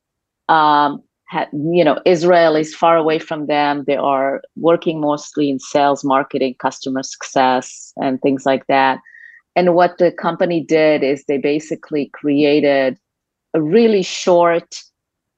Um, 0.50 1.02
ha- 1.30 1.50
you 1.52 1.84
know, 1.84 2.00
Israel 2.06 2.56
is 2.56 2.76
far 2.76 2.96
away 2.98 3.20
from 3.20 3.48
them. 3.48 3.84
They 3.86 3.98
are 3.98 4.42
working 4.56 5.02
mostly 5.02 5.50
in 5.50 5.60
sales, 5.60 6.04
marketing, 6.04 6.56
customer 6.60 7.04
success, 7.04 7.94
and 7.98 8.22
things 8.22 8.46
like 8.46 8.66
that. 8.68 9.00
And 9.56 9.76
what 9.76 9.98
the 9.98 10.12
company 10.12 10.64
did 10.64 11.04
is 11.04 11.26
they 11.26 11.38
basically 11.38 12.10
created 12.14 12.98
a 13.54 13.62
really 13.62 14.04
short 14.04 14.76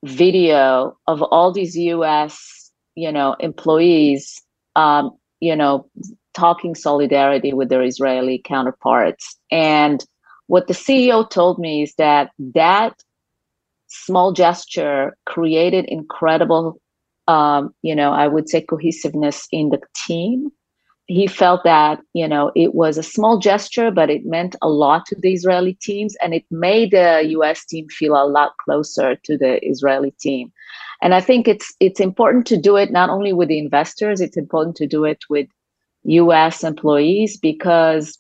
video 0.04 0.98
of 1.08 1.22
all 1.24 1.52
these 1.52 1.76
US 1.76 2.65
you 2.96 3.12
know 3.12 3.36
employees 3.40 4.42
um, 4.76 5.12
you 5.40 5.56
know 5.56 5.90
talking 6.34 6.76
solidarity 6.76 7.54
with 7.54 7.70
their 7.70 7.84
israeli 7.84 8.42
counterparts. 8.44 9.38
And 9.52 10.04
what 10.48 10.68
the 10.68 10.74
ceo 10.74 11.30
told 11.30 11.60
me 11.60 11.84
is 11.84 11.94
that 11.98 12.32
that 12.56 12.94
small 13.88 14.34
gesture 14.34 15.16
created 15.26 15.86
incredible 15.88 16.80
um, 17.28 17.74
you 17.82 17.96
know 17.96 18.12
i 18.12 18.28
would 18.28 18.50
say 18.50 18.62
cohesiveness 18.62 19.48
in 19.52 19.70
the 19.70 19.80
team. 20.08 20.50
He 21.08 21.28
felt 21.28 21.64
that 21.66 22.00
you 22.14 22.28
know 22.28 22.52
it 22.56 22.74
was 22.76 22.98
a 22.98 23.04
small 23.04 23.38
gesture 23.40 23.92
but 23.92 24.10
it 24.10 24.26
meant 24.26 24.56
a 24.62 24.70
lot 24.70 25.06
to 25.08 25.16
the 25.20 25.34
israeli 25.34 25.76
teams 25.76 26.16
and 26.22 26.34
it 26.34 26.46
made 26.52 26.92
the 26.92 27.22
us 27.24 27.66
team 27.66 27.88
feel 27.90 28.14
a 28.16 28.26
lot 28.28 28.54
closer 28.64 29.16
to 29.26 29.38
the 29.38 29.60
israeli 29.68 30.12
team 30.20 30.52
and 31.02 31.14
i 31.14 31.22
think 31.22 31.48
it's 31.48 31.74
it's 31.80 32.00
important 32.00 32.46
to 32.46 32.58
do 32.58 32.76
it 32.76 32.92
not 32.92 33.10
only 33.10 33.34
with 33.34 33.50
the 33.50 33.60
investors 33.60 34.22
it's 34.22 34.38
important 34.38 34.76
to 34.76 34.88
do 34.88 35.06
it 35.06 35.24
with 35.30 35.48
us 36.08 36.64
employees 36.64 37.38
because 37.38 38.18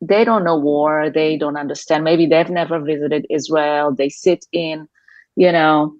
they 0.00 0.24
don't 0.24 0.44
know 0.44 0.56
war 0.56 1.10
they 1.10 1.36
don't 1.36 1.56
understand. 1.56 2.04
Maybe 2.04 2.26
they've 2.26 2.50
never 2.50 2.80
visited 2.80 3.26
israel 3.30 3.94
they 3.94 4.08
sit 4.08 4.44
in 4.52 4.88
you 5.36 5.52
know 5.52 5.94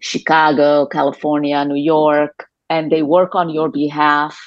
chicago 0.00 0.86
california 0.86 1.64
new 1.64 1.74
york 1.74 2.48
and 2.70 2.92
they 2.92 3.02
work 3.02 3.34
on 3.34 3.50
your 3.50 3.68
behalf. 3.68 4.38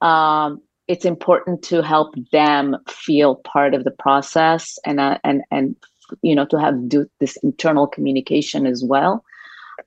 Um, 0.00 0.60
it's 0.88 1.04
important 1.04 1.62
to 1.64 1.82
help 1.82 2.14
them 2.32 2.76
feel 2.88 3.36
part 3.36 3.72
of 3.74 3.84
the 3.84 3.92
process 3.92 4.78
and 4.84 5.00
uh, 5.00 5.18
and 5.24 5.42
and 5.50 5.76
you 6.22 6.34
know 6.34 6.44
to 6.46 6.58
have 6.58 6.88
do 6.88 7.06
this 7.20 7.36
internal 7.42 7.86
communication 7.86 8.66
as 8.66 8.82
well 8.84 9.24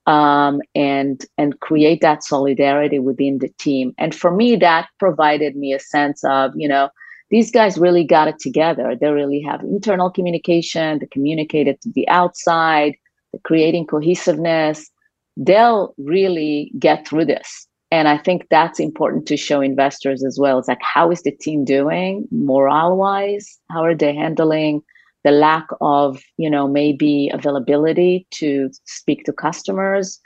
um, 0.07 0.61
and 0.75 1.25
and 1.37 1.59
create 1.59 2.01
that 2.01 2.23
solidarity 2.23 2.99
within 2.99 3.39
the 3.39 3.49
team. 3.57 3.93
And 3.97 4.13
for 4.13 4.31
me 4.31 4.55
that 4.57 4.87
provided 4.99 5.55
me 5.55 5.73
a 5.73 5.79
sense 5.79 6.23
of 6.23 6.51
you 6.55 6.67
know 6.67 6.89
these 7.31 7.51
guys 7.51 7.77
really 7.77 8.03
got 8.03 8.27
it 8.27 8.39
together. 8.39 8.95
They 8.95 9.09
really 9.09 9.41
have 9.41 9.61
internal 9.61 10.09
communication 10.11 10.99
they 10.99 11.07
communicate 11.07 11.67
it 11.67 11.81
to 11.81 11.91
the 11.93 12.07
outside 12.07 12.95
they're 13.31 13.41
creating 13.43 13.87
cohesiveness. 13.87 14.89
They'll 15.37 15.93
really 15.97 16.71
get 16.79 17.07
through 17.07 17.25
this. 17.25 17.67
And 17.91 18.07
i 18.07 18.17
think 18.17 18.47
that's 18.49 18.79
important 18.79 19.25
to 19.27 19.37
show 19.37 19.61
investors 19.61 20.23
as 20.23 20.37
well. 20.39 20.59
It's 20.59 20.67
like 20.67 20.81
how 20.81 21.11
is 21.11 21.21
the 21.23 21.31
team 21.31 21.65
doing 21.65 22.27
morale 22.31 22.95
wise 22.95 23.59
how 23.71 23.83
are 23.83 23.95
they 23.95 24.13
handling 24.13 24.81
the 25.25 25.31
lack 25.31 25.67
of 25.81 26.21
you 26.37 26.49
know 26.49 26.67
maybe 26.67 27.29
availability 27.33 28.25
to 28.31 28.69
speak 28.85 29.25
to 29.25 29.33
customers 29.33 30.19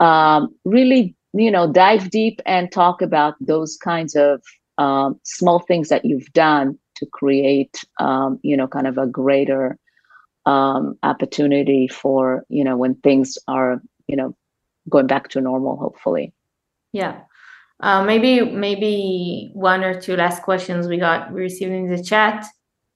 um, 0.00 0.54
really 0.64 1.16
you 1.32 1.50
know 1.50 1.72
dive 1.72 2.10
deep 2.10 2.42
and 2.44 2.70
talk 2.70 3.00
about 3.00 3.34
those 3.40 3.76
kinds 3.76 4.14
of 4.14 4.42
um, 4.76 5.18
small 5.22 5.60
things 5.60 5.88
that 5.88 6.04
you've 6.04 6.32
done 6.32 6.78
to 6.96 7.06
create 7.06 7.82
um, 8.00 8.38
you 8.42 8.56
know 8.56 8.68
kind 8.68 8.86
of 8.86 8.98
a 8.98 9.06
greater 9.06 9.78
um, 10.44 10.98
opportunity 11.02 11.88
for 11.88 12.44
you 12.48 12.64
know 12.64 12.76
when 12.76 12.94
things 12.96 13.38
are 13.48 13.80
you 14.08 14.16
know 14.16 14.36
going 14.90 15.06
back 15.06 15.28
to 15.28 15.40
normal 15.40 15.76
hopefully 15.76 16.34
yeah. 16.92 17.20
Uh, 17.80 18.04
maybe 18.04 18.44
maybe 18.44 19.50
one 19.54 19.82
or 19.82 20.00
two 20.00 20.14
last 20.14 20.42
questions 20.42 20.86
we 20.86 20.98
got 20.98 21.32
we 21.32 21.40
received 21.40 21.72
in 21.72 21.90
the 21.90 22.02
chat. 22.02 22.46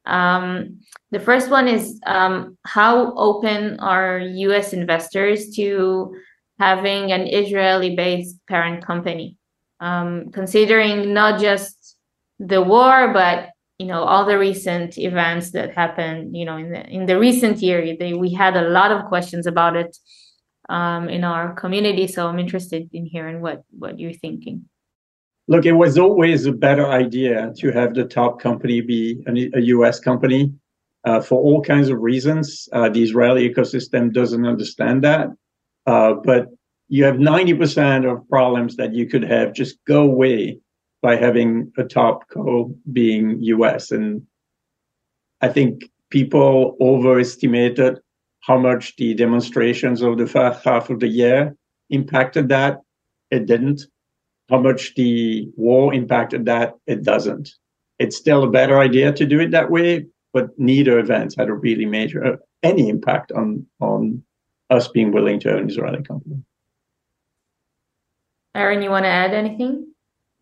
Um, 0.07 0.81
the 1.11 1.21
first 1.21 1.51
one 1.51 1.69
is 1.69 2.01
um, 2.07 2.57
how 2.65 3.15
open 3.15 3.79
are 3.81 4.19
U.S. 4.19 4.73
investors 4.73 5.51
to 5.57 6.15
having 6.59 7.13
an 7.13 7.27
Israeli-based 7.27 8.47
parent 8.47 8.85
company, 8.85 9.37
um, 9.81 10.31
considering 10.33 11.13
not 11.13 11.41
just 11.41 11.97
the 12.39 12.63
war, 12.63 13.13
but 13.13 13.51
you 13.79 13.87
know 13.87 14.05
all 14.05 14.25
the 14.25 14.39
recent 14.39 14.97
events 14.97 15.51
that 15.51 15.75
happened. 15.75 16.37
You 16.37 16.45
know, 16.45 16.57
in 16.57 16.71
the 16.71 16.87
in 16.87 17.07
the 17.07 17.19
recent 17.19 17.59
year, 17.59 17.97
they, 17.99 18.15
we 18.15 18.33
had 18.33 18.57
a 18.57 18.69
lot 18.69 18.93
of 18.93 19.07
questions 19.07 19.47
about 19.47 19.77
it 19.77 19.97
um, 20.69 21.09
in 21.09 21.25
our 21.25 21.55
community. 21.55 22.07
So 22.07 22.27
I'm 22.27 22.39
interested 22.39 22.89
in 22.93 23.07
hearing 23.07 23.41
what 23.41 23.65
what 23.71 23.99
you're 23.99 24.13
thinking. 24.13 24.69
Look, 25.49 25.65
it 25.65 25.73
was 25.73 25.97
always 25.97 26.47
a 26.47 26.53
better 26.53 26.87
idea 26.87 27.53
to 27.59 27.71
have 27.71 27.95
the 27.95 28.05
top 28.05 28.41
company 28.41 28.81
be 28.81 29.23
a 29.27 29.61
US 29.61 30.01
company 30.01 30.53
uh, 31.05 31.21
for 31.21 31.41
all 31.41 31.63
kinds 31.63 31.89
of 31.89 32.01
reasons. 32.01 32.69
Uh, 32.73 32.89
the 32.89 33.03
Israeli 33.03 33.49
ecosystem 33.49 34.13
doesn't 34.13 34.45
understand 34.45 35.05
that. 35.05 35.29
Uh, 35.87 36.15
but 36.15 36.49
you 36.89 37.05
have 37.05 37.17
90% 37.17 38.11
of 38.11 38.29
problems 38.29 38.77
that 38.77 38.93
you 38.93 39.07
could 39.07 39.23
have 39.23 39.53
just 39.53 39.79
go 39.87 40.03
away 40.03 40.59
by 41.01 41.15
having 41.15 41.73
a 41.79 41.85
top 41.85 42.29
co 42.29 42.75
being 42.93 43.41
US. 43.43 43.93
And 43.93 44.23
I 45.41 45.49
think 45.49 45.85
people 46.11 46.77
overestimated 46.81 48.01
how 48.41 48.59
much 48.59 48.97
the 48.97 49.15
demonstrations 49.15 50.03
of 50.03 50.19
the 50.19 50.27
first 50.27 50.65
half 50.65 50.91
of 50.91 51.01
the 51.01 51.09
year 51.09 51.57
impacted 51.91 52.49
that. 52.49 52.81
It 53.31 53.47
didn't. 53.47 53.83
How 54.49 54.61
much 54.61 54.95
the 54.95 55.49
war 55.57 55.93
impacted 55.93 56.45
that. 56.47 56.75
It 56.87 57.03
doesn't. 57.03 57.51
It's 57.99 58.17
still 58.17 58.45
a 58.45 58.51
better 58.51 58.79
idea 58.79 59.13
to 59.13 59.27
do 59.27 59.41
it 59.41 59.51
that 59.51 59.71
way, 59.71 60.07
but 60.33 60.51
neither 60.59 60.99
event 60.99 61.35
had 61.37 61.49
a 61.49 61.55
really 61.55 61.87
major 61.87 62.25
uh, 62.25 62.37
any 62.63 62.89
impact 62.89 63.33
on 63.33 63.67
on 63.81 64.23
us 64.71 64.89
being 64.89 65.13
willing 65.13 65.41
to 65.41 65.53
own 65.53 65.63
an 65.63 65.71
Israeli 65.71 66.03
company. 66.03 66.43
Aaron, 68.55 68.83
you 68.83 68.91
want 68.91 69.05
to 69.05 69.11
add 69.11 69.35
anything? 69.35 69.87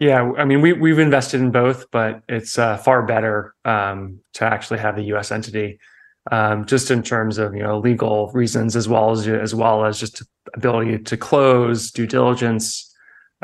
Yeah, 0.00 0.32
I 0.36 0.44
mean, 0.44 0.60
we 0.60 0.72
we've 0.72 0.98
invested 0.98 1.40
in 1.40 1.50
both, 1.50 1.90
but 1.90 2.22
it's 2.28 2.58
uh, 2.58 2.76
far 2.76 3.02
better 3.06 3.54
um, 3.64 4.20
to 4.34 4.44
actually 4.44 4.80
have 4.80 4.96
the 4.96 5.04
U.S. 5.04 5.30
entity 5.30 5.78
um, 6.30 6.64
just 6.64 6.90
in 6.90 7.02
terms 7.02 7.38
of 7.38 7.54
you 7.54 7.62
know 7.62 7.78
legal 7.78 8.30
reasons 8.32 8.76
as 8.76 8.88
well 8.88 9.10
as 9.10 9.26
as 9.28 9.54
well 9.54 9.84
as 9.84 10.00
just 10.00 10.22
ability 10.54 10.98
to 10.98 11.16
close, 11.16 11.90
due 11.90 12.06
diligence, 12.06 12.93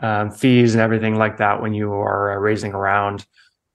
um, 0.00 0.30
fees, 0.30 0.74
and 0.74 0.82
everything 0.82 1.16
like 1.16 1.36
that 1.38 1.62
when 1.62 1.74
you 1.74 1.92
are 1.92 2.32
uh, 2.32 2.36
raising 2.36 2.72
around. 2.72 3.26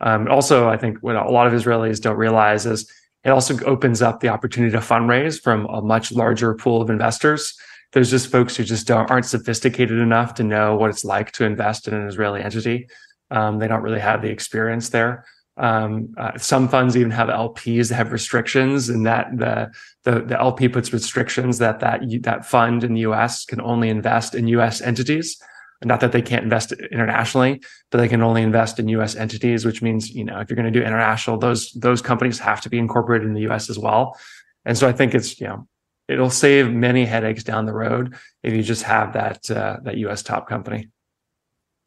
Um, 0.01 0.27
also, 0.27 0.67
I 0.67 0.77
think 0.77 0.99
what 1.01 1.15
a 1.15 1.29
lot 1.29 1.47
of 1.47 1.53
Israelis 1.53 2.01
don't 2.01 2.17
realize 2.17 2.65
is 2.65 2.91
it 3.23 3.29
also 3.29 3.57
opens 3.63 4.01
up 4.01 4.19
the 4.19 4.29
opportunity 4.29 4.71
to 4.71 4.79
fundraise 4.79 5.41
from 5.41 5.65
a 5.65 5.81
much 5.81 6.11
larger 6.11 6.53
pool 6.53 6.81
of 6.81 6.89
investors. 6.89 7.57
There's 7.93 8.11
just 8.11 8.31
folks 8.31 8.55
who 8.55 8.63
just 8.63 8.87
don't 8.87 9.09
aren't 9.09 9.25
sophisticated 9.25 9.99
enough 9.99 10.33
to 10.35 10.43
know 10.43 10.75
what 10.75 10.89
it's 10.89 11.05
like 11.05 11.31
to 11.33 11.45
invest 11.45 11.87
in 11.87 11.93
an 11.93 12.07
Israeli 12.07 12.41
entity. 12.41 12.87
Um, 13.31 13.57
they 13.59 13.67
don't 13.67 13.81
really 13.81 13.99
have 13.99 14.21
the 14.21 14.29
experience 14.29 14.89
there. 14.89 15.25
Um, 15.57 16.13
uh, 16.17 16.37
some 16.37 16.67
funds 16.67 16.97
even 16.97 17.11
have 17.11 17.29
LPs 17.29 17.89
that 17.89 17.95
have 17.95 18.11
restrictions, 18.11 18.89
and 18.89 19.05
that 19.05 19.37
the, 19.37 19.71
the 20.03 20.21
the 20.21 20.39
LP 20.39 20.67
puts 20.67 20.91
restrictions 20.91 21.59
that 21.59 21.79
that 21.79 22.01
that 22.23 22.45
fund 22.45 22.83
in 22.83 22.93
the 22.93 23.01
U.S. 23.01 23.45
can 23.45 23.61
only 23.61 23.89
invest 23.89 24.35
in 24.35 24.49
U.S. 24.49 24.81
entities. 24.81 25.41
Not 25.83 25.99
that 25.99 26.11
they 26.13 26.21
can't 26.21 26.43
invest 26.43 26.71
internationally, 26.71 27.61
but 27.91 27.97
they 27.97 28.07
can 28.07 28.21
only 28.21 28.41
invest 28.41 28.79
in 28.79 28.87
U.S. 28.89 29.15
entities, 29.15 29.65
which 29.65 29.81
means 29.81 30.09
you 30.09 30.23
know 30.23 30.39
if 30.39 30.49
you're 30.49 30.55
going 30.55 30.71
to 30.71 30.79
do 30.79 30.83
international, 30.83 31.37
those 31.37 31.71
those 31.73 32.01
companies 32.01 32.39
have 32.39 32.61
to 32.61 32.69
be 32.69 32.79
incorporated 32.79 33.27
in 33.27 33.33
the 33.33 33.41
U.S. 33.41 33.69
as 33.69 33.77
well. 33.77 34.17
And 34.63 34.77
so 34.77 34.87
I 34.87 34.93
think 34.93 35.13
it's 35.13 35.39
you 35.39 35.47
know 35.47 35.67
it'll 36.07 36.29
save 36.29 36.71
many 36.71 37.05
headaches 37.05 37.43
down 37.43 37.65
the 37.65 37.73
road 37.73 38.15
if 38.43 38.53
you 38.53 38.63
just 38.63 38.83
have 38.83 39.13
that 39.13 39.49
uh, 39.51 39.77
that 39.83 39.97
U.S. 39.97 40.23
top 40.23 40.47
company. 40.47 40.89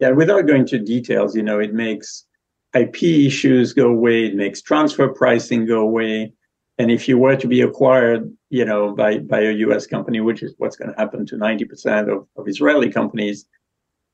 Yeah, 0.01 0.11
without 0.11 0.47
going 0.47 0.67
to 0.67 0.79
details, 0.79 1.35
you 1.35 1.43
know, 1.43 1.59
it 1.59 1.75
makes 1.75 2.25
IP 2.75 3.03
issues 3.03 3.73
go 3.73 3.89
away. 3.89 4.27
It 4.27 4.35
makes 4.35 4.63
transfer 4.63 5.09
pricing 5.09 5.67
go 5.67 5.81
away. 5.81 6.33
And 6.79 6.91
if 6.91 7.09
you 7.09 7.19
were 7.19 7.37
to 7.37 7.49
be 7.49 7.63
acquired, 7.63 8.33
you 8.51 8.65
know, 8.65 8.95
by, 8.95 9.19
by 9.19 9.41
a 9.41 9.53
US 9.53 9.87
company, 9.87 10.21
which 10.21 10.43
is 10.43 10.55
what's 10.59 10.77
going 10.77 10.93
to 10.93 10.99
happen 10.99 11.27
to 11.27 11.37
90% 11.37 12.13
of, 12.13 12.27
of 12.37 12.47
Israeli 12.47 12.91
companies, 12.91 13.47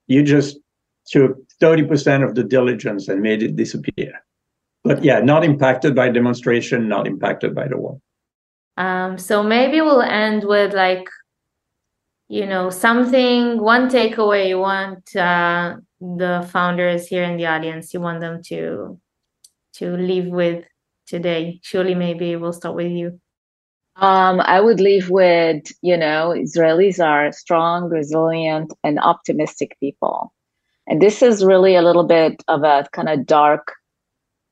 you 0.06 0.22
just 0.22 0.58
took 1.06 1.36
30% 1.60 2.26
of 2.26 2.34
the 2.34 2.44
diligence 2.44 3.08
and 3.08 3.20
made 3.20 3.42
it 3.42 3.56
disappear. 3.56 4.12
But 4.82 5.02
yeah, 5.02 5.20
not 5.20 5.44
impacted 5.44 5.94
by 5.94 6.10
demonstration, 6.10 6.88
not 6.88 7.06
impacted 7.06 7.54
by 7.54 7.68
the 7.68 7.78
war. 7.78 8.00
Um, 8.76 9.18
so 9.18 9.42
maybe 9.42 9.80
we'll 9.80 10.02
end 10.02 10.44
with 10.44 10.74
like, 10.74 11.08
you 12.28 12.46
know, 12.46 12.70
something, 12.70 13.60
one 13.60 13.88
takeaway 13.88 14.48
you 14.48 14.58
want 14.58 15.14
uh, 15.16 15.76
the 16.00 16.46
founders 16.50 17.06
here 17.06 17.22
in 17.22 17.36
the 17.36 17.46
audience 17.46 17.94
you 17.94 18.00
want 18.00 18.20
them 18.20 18.42
to 18.44 18.98
to 19.74 19.96
leave 19.96 20.26
with 20.26 20.64
today? 21.06 21.60
Shuli, 21.62 21.96
maybe 21.96 22.36
we'll 22.36 22.52
start 22.52 22.74
with 22.74 22.92
you. 22.92 23.20
Um, 23.96 24.40
I 24.40 24.60
would 24.60 24.80
leave 24.80 25.10
with, 25.10 25.64
you 25.82 25.96
know, 25.96 26.34
Israelis 26.36 27.04
are 27.04 27.30
strong, 27.32 27.88
resilient, 27.88 28.72
and 28.82 28.98
optimistic 28.98 29.76
people. 29.78 30.32
And 30.88 31.02
this 31.02 31.22
is 31.22 31.44
really 31.44 31.76
a 31.76 31.82
little 31.82 32.04
bit 32.04 32.42
of 32.48 32.64
a 32.64 32.86
kind 32.92 33.08
of 33.08 33.26
dark, 33.26 33.72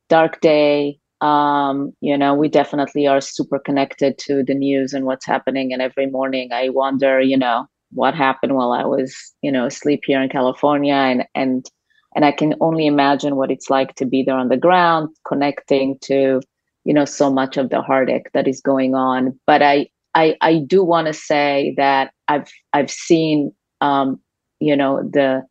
dark 0.09 0.41
day. 0.41 0.99
Um, 1.21 1.93
you 2.01 2.19
know, 2.19 2.35
we 2.35 2.49
definitely 2.49 3.07
are 3.07 3.21
super 3.21 3.59
connected 3.59 4.19
to 4.19 4.43
the 4.45 4.55
news 4.55 4.93
and 4.93 5.07
what's 5.07 5.27
happening. 5.27 5.73
And 5.73 5.83
every 5.83 6.07
morning 6.07 6.51
I 6.53 6.71
wonder, 6.71 7.21
you 7.21 7.37
know, 7.39 7.67
what 7.93 8.15
happened 8.15 8.55
while 8.55 8.73
I 8.73 8.85
was, 8.85 9.17
you 9.43 9.53
know, 9.53 9.67
asleep 9.67 10.03
here 10.07 10.23
in 10.23 10.29
California 10.31 10.95
and 10.95 11.25
and 11.35 11.67
and 12.15 12.25
I 12.27 12.33
can 12.33 12.55
only 12.61 12.87
imagine 12.87 13.37
what 13.37 13.51
it's 13.51 13.71
like 13.71 13.95
to 13.97 14.07
be 14.07 14.23
there 14.23 14.37
on 14.37 14.49
the 14.49 14.57
ground, 14.59 15.09
connecting 15.27 15.99
to, 16.03 16.43
you 16.85 16.95
know, 16.95 17.05
so 17.05 17.33
much 17.33 17.57
of 17.57 17.71
the 17.71 17.83
heartache 17.83 18.31
that 18.35 18.49
is 18.49 18.61
going 18.61 18.95
on. 18.95 19.39
But 19.47 19.63
I 19.63 19.89
I 20.15 20.37
I 20.41 20.59
do 20.59 20.85
want 20.85 21.07
to 21.07 21.13
say 21.13 21.75
that 21.77 22.13
I've 22.29 22.51
I've 22.73 22.91
seen 22.91 23.53
um, 23.81 24.21
you 24.61 24.77
know, 24.77 25.03
the 25.03 25.45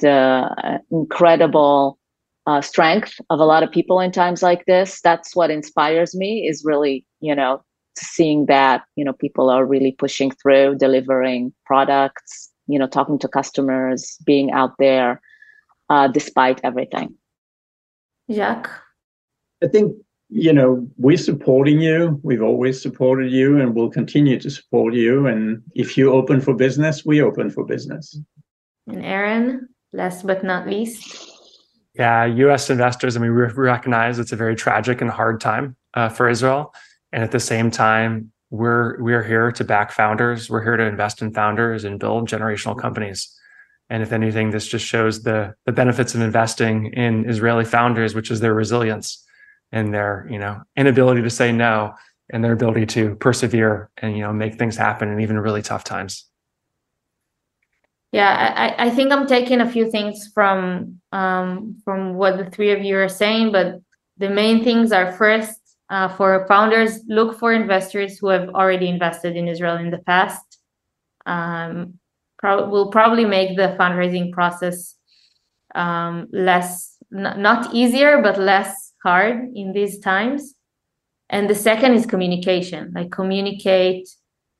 the 0.00 0.80
incredible 0.90 1.98
uh, 2.46 2.60
strength 2.60 3.20
of 3.30 3.40
a 3.40 3.44
lot 3.44 3.62
of 3.62 3.70
people 3.70 4.00
in 4.00 4.12
times 4.12 4.42
like 4.42 4.64
this. 4.66 5.00
That's 5.02 5.36
what 5.36 5.50
inspires 5.50 6.14
me 6.14 6.46
is 6.48 6.64
really, 6.64 7.04
you 7.20 7.34
know, 7.34 7.62
seeing 7.96 8.46
that 8.46 8.82
you 8.96 9.04
know 9.04 9.12
people 9.12 9.50
are 9.50 9.66
really 9.66 9.92
pushing 9.92 10.30
through 10.30 10.76
delivering 10.76 11.52
products 11.66 12.50
you 12.68 12.78
know, 12.78 12.86
talking 12.86 13.18
to 13.18 13.28
customers, 13.28 14.18
being 14.24 14.52
out 14.52 14.74
there, 14.78 15.20
uh, 15.88 16.06
despite 16.06 16.60
everything. 16.62 17.14
Jacques 18.30 18.70
I 19.64 19.66
think, 19.66 19.96
you 20.30 20.52
know, 20.52 20.86
we're 20.96 21.16
supporting 21.16 21.80
you. 21.80 22.20
We've 22.22 22.42
always 22.42 22.80
supported 22.80 23.32
you 23.32 23.60
and 23.60 23.74
we'll 23.74 23.90
continue 23.90 24.38
to 24.40 24.50
support 24.50 24.94
you. 24.94 25.26
And 25.26 25.62
if 25.74 25.96
you 25.96 26.12
open 26.12 26.40
for 26.40 26.54
business, 26.54 27.04
we 27.04 27.22
open 27.22 27.50
for 27.50 27.64
business. 27.64 28.18
And 28.86 29.04
Aaron, 29.04 29.68
last 29.92 30.26
but 30.26 30.44
not 30.44 30.66
least. 30.66 31.30
Yeah, 31.94 32.26
US 32.26 32.70
investors, 32.70 33.16
I 33.16 33.20
mean, 33.20 33.34
we 33.34 33.42
recognize 33.42 34.18
it's 34.18 34.32
a 34.32 34.36
very 34.36 34.54
tragic 34.54 35.00
and 35.00 35.10
hard 35.10 35.40
time 35.40 35.76
uh, 35.94 36.08
for 36.10 36.28
Israel. 36.28 36.74
And 37.12 37.24
at 37.24 37.30
the 37.30 37.40
same 37.40 37.70
time, 37.70 38.30
we're 38.50 39.02
we're 39.02 39.22
here 39.22 39.50
to 39.52 39.64
back 39.64 39.92
founders. 39.92 40.48
We're 40.48 40.62
here 40.62 40.76
to 40.76 40.84
invest 40.84 41.20
in 41.20 41.32
founders 41.34 41.84
and 41.84 41.98
build 41.98 42.28
generational 42.28 42.78
companies. 42.78 43.34
And 43.90 44.02
if 44.02 44.12
anything, 44.12 44.50
this 44.50 44.66
just 44.66 44.86
shows 44.86 45.22
the 45.22 45.54
the 45.66 45.72
benefits 45.72 46.14
of 46.14 46.20
investing 46.20 46.92
in 46.92 47.28
Israeli 47.28 47.64
founders, 47.64 48.14
which 48.14 48.30
is 48.30 48.40
their 48.40 48.54
resilience 48.54 49.24
and 49.72 49.92
their 49.92 50.26
you 50.30 50.38
know 50.38 50.62
inability 50.76 51.22
to 51.22 51.30
say 51.30 51.52
no 51.52 51.94
and 52.30 52.44
their 52.44 52.52
ability 52.52 52.86
to 52.86 53.14
persevere 53.16 53.90
and 53.98 54.16
you 54.16 54.22
know 54.22 54.32
make 54.32 54.56
things 54.56 54.76
happen 54.76 55.10
in 55.10 55.20
even 55.20 55.38
really 55.38 55.62
tough 55.62 55.84
times. 55.84 56.26
Yeah, 58.10 58.74
I, 58.78 58.86
I 58.86 58.90
think 58.90 59.12
I'm 59.12 59.26
taking 59.26 59.60
a 59.60 59.70
few 59.70 59.90
things 59.90 60.30
from 60.32 61.00
um, 61.12 61.80
from 61.84 62.14
what 62.14 62.38
the 62.38 62.50
three 62.50 62.70
of 62.72 62.82
you 62.82 62.96
are 62.96 63.08
saying, 63.08 63.52
but 63.52 63.80
the 64.16 64.30
main 64.30 64.64
things 64.64 64.92
are 64.92 65.12
first 65.12 65.60
uh, 65.90 66.08
for 66.08 66.46
founders, 66.48 67.00
look 67.08 67.38
for 67.38 67.52
investors 67.52 68.18
who 68.18 68.28
have 68.28 68.48
already 68.50 68.88
invested 68.88 69.36
in 69.36 69.48
Israel 69.48 69.76
in 69.76 69.90
the 69.90 69.98
past. 69.98 70.58
Um, 71.26 71.98
pro- 72.38 72.68
will 72.68 72.90
probably 72.90 73.24
make 73.24 73.56
the 73.56 73.76
fundraising 73.78 74.32
process 74.32 74.96
um, 75.74 76.28
less, 76.32 76.96
n- 77.14 77.40
not 77.40 77.74
easier, 77.74 78.22
but 78.22 78.38
less 78.38 78.87
hard 79.02 79.50
in 79.54 79.72
these 79.72 79.98
times. 79.98 80.54
And 81.30 81.48
the 81.48 81.54
second 81.54 81.94
is 81.94 82.06
communication, 82.06 82.92
like 82.94 83.10
communicate 83.10 84.08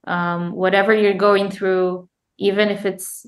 um, 0.07 0.53
whatever 0.53 0.95
you're 0.95 1.15
going 1.15 1.51
through, 1.51 2.09
even 2.39 2.69
if 2.69 2.85
it's, 2.85 3.27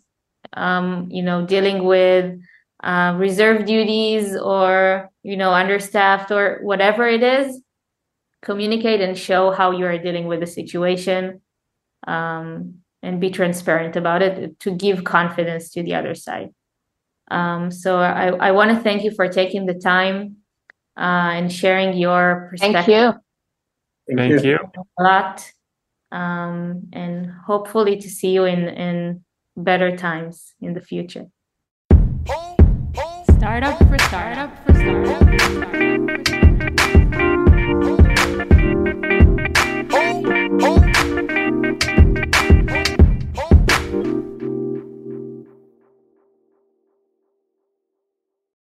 um, 0.52 1.08
you 1.10 1.22
know, 1.22 1.46
dealing 1.46 1.84
with 1.84 2.38
uh, 2.82 3.14
reserve 3.18 3.66
duties 3.66 4.36
or, 4.36 5.10
you 5.22 5.36
know, 5.36 5.52
understaffed 5.52 6.30
or 6.30 6.58
whatever 6.62 7.06
it 7.06 7.22
is 7.22 7.60
communicate 8.42 9.00
and 9.00 9.18
show 9.18 9.50
how 9.50 9.70
you 9.70 9.86
are 9.86 9.98
dealing 9.98 10.26
with 10.26 10.40
the 10.40 10.46
situation 10.46 11.40
um, 12.06 12.76
and 13.02 13.20
be 13.20 13.30
transparent 13.30 13.96
about 13.96 14.22
it 14.22 14.58
to 14.60 14.70
give 14.74 15.04
confidence 15.04 15.70
to 15.70 15.82
the 15.82 15.94
other 15.94 16.14
side. 16.14 16.48
Um, 17.30 17.70
so 17.70 17.98
I, 17.98 18.28
I 18.28 18.50
want 18.52 18.70
to 18.70 18.82
thank 18.82 19.04
you 19.04 19.12
for 19.12 19.28
taking 19.28 19.66
the 19.66 19.74
time 19.74 20.36
uh, 20.96 21.32
and 21.36 21.52
sharing 21.52 21.96
your 21.96 22.48
perspective. 22.50 22.84
Thank 22.84 22.88
you. 22.88 24.16
Thank, 24.16 24.32
thank 24.32 24.44
you. 24.44 24.50
you. 24.50 24.58
A 24.98 25.02
lot. 25.02 25.50
Um, 26.12 26.88
and 26.92 27.30
hopefully 27.30 27.96
to 27.96 28.08
see 28.08 28.30
you 28.30 28.44
in, 28.44 28.68
in 28.68 29.24
better 29.56 29.96
times 29.96 30.54
in 30.60 30.74
the 30.74 30.80
future. 30.80 31.26
Startup 33.38 33.78
for 33.78 33.98
startup 33.98 34.66
for 34.66 34.74
startup. 34.74 36.49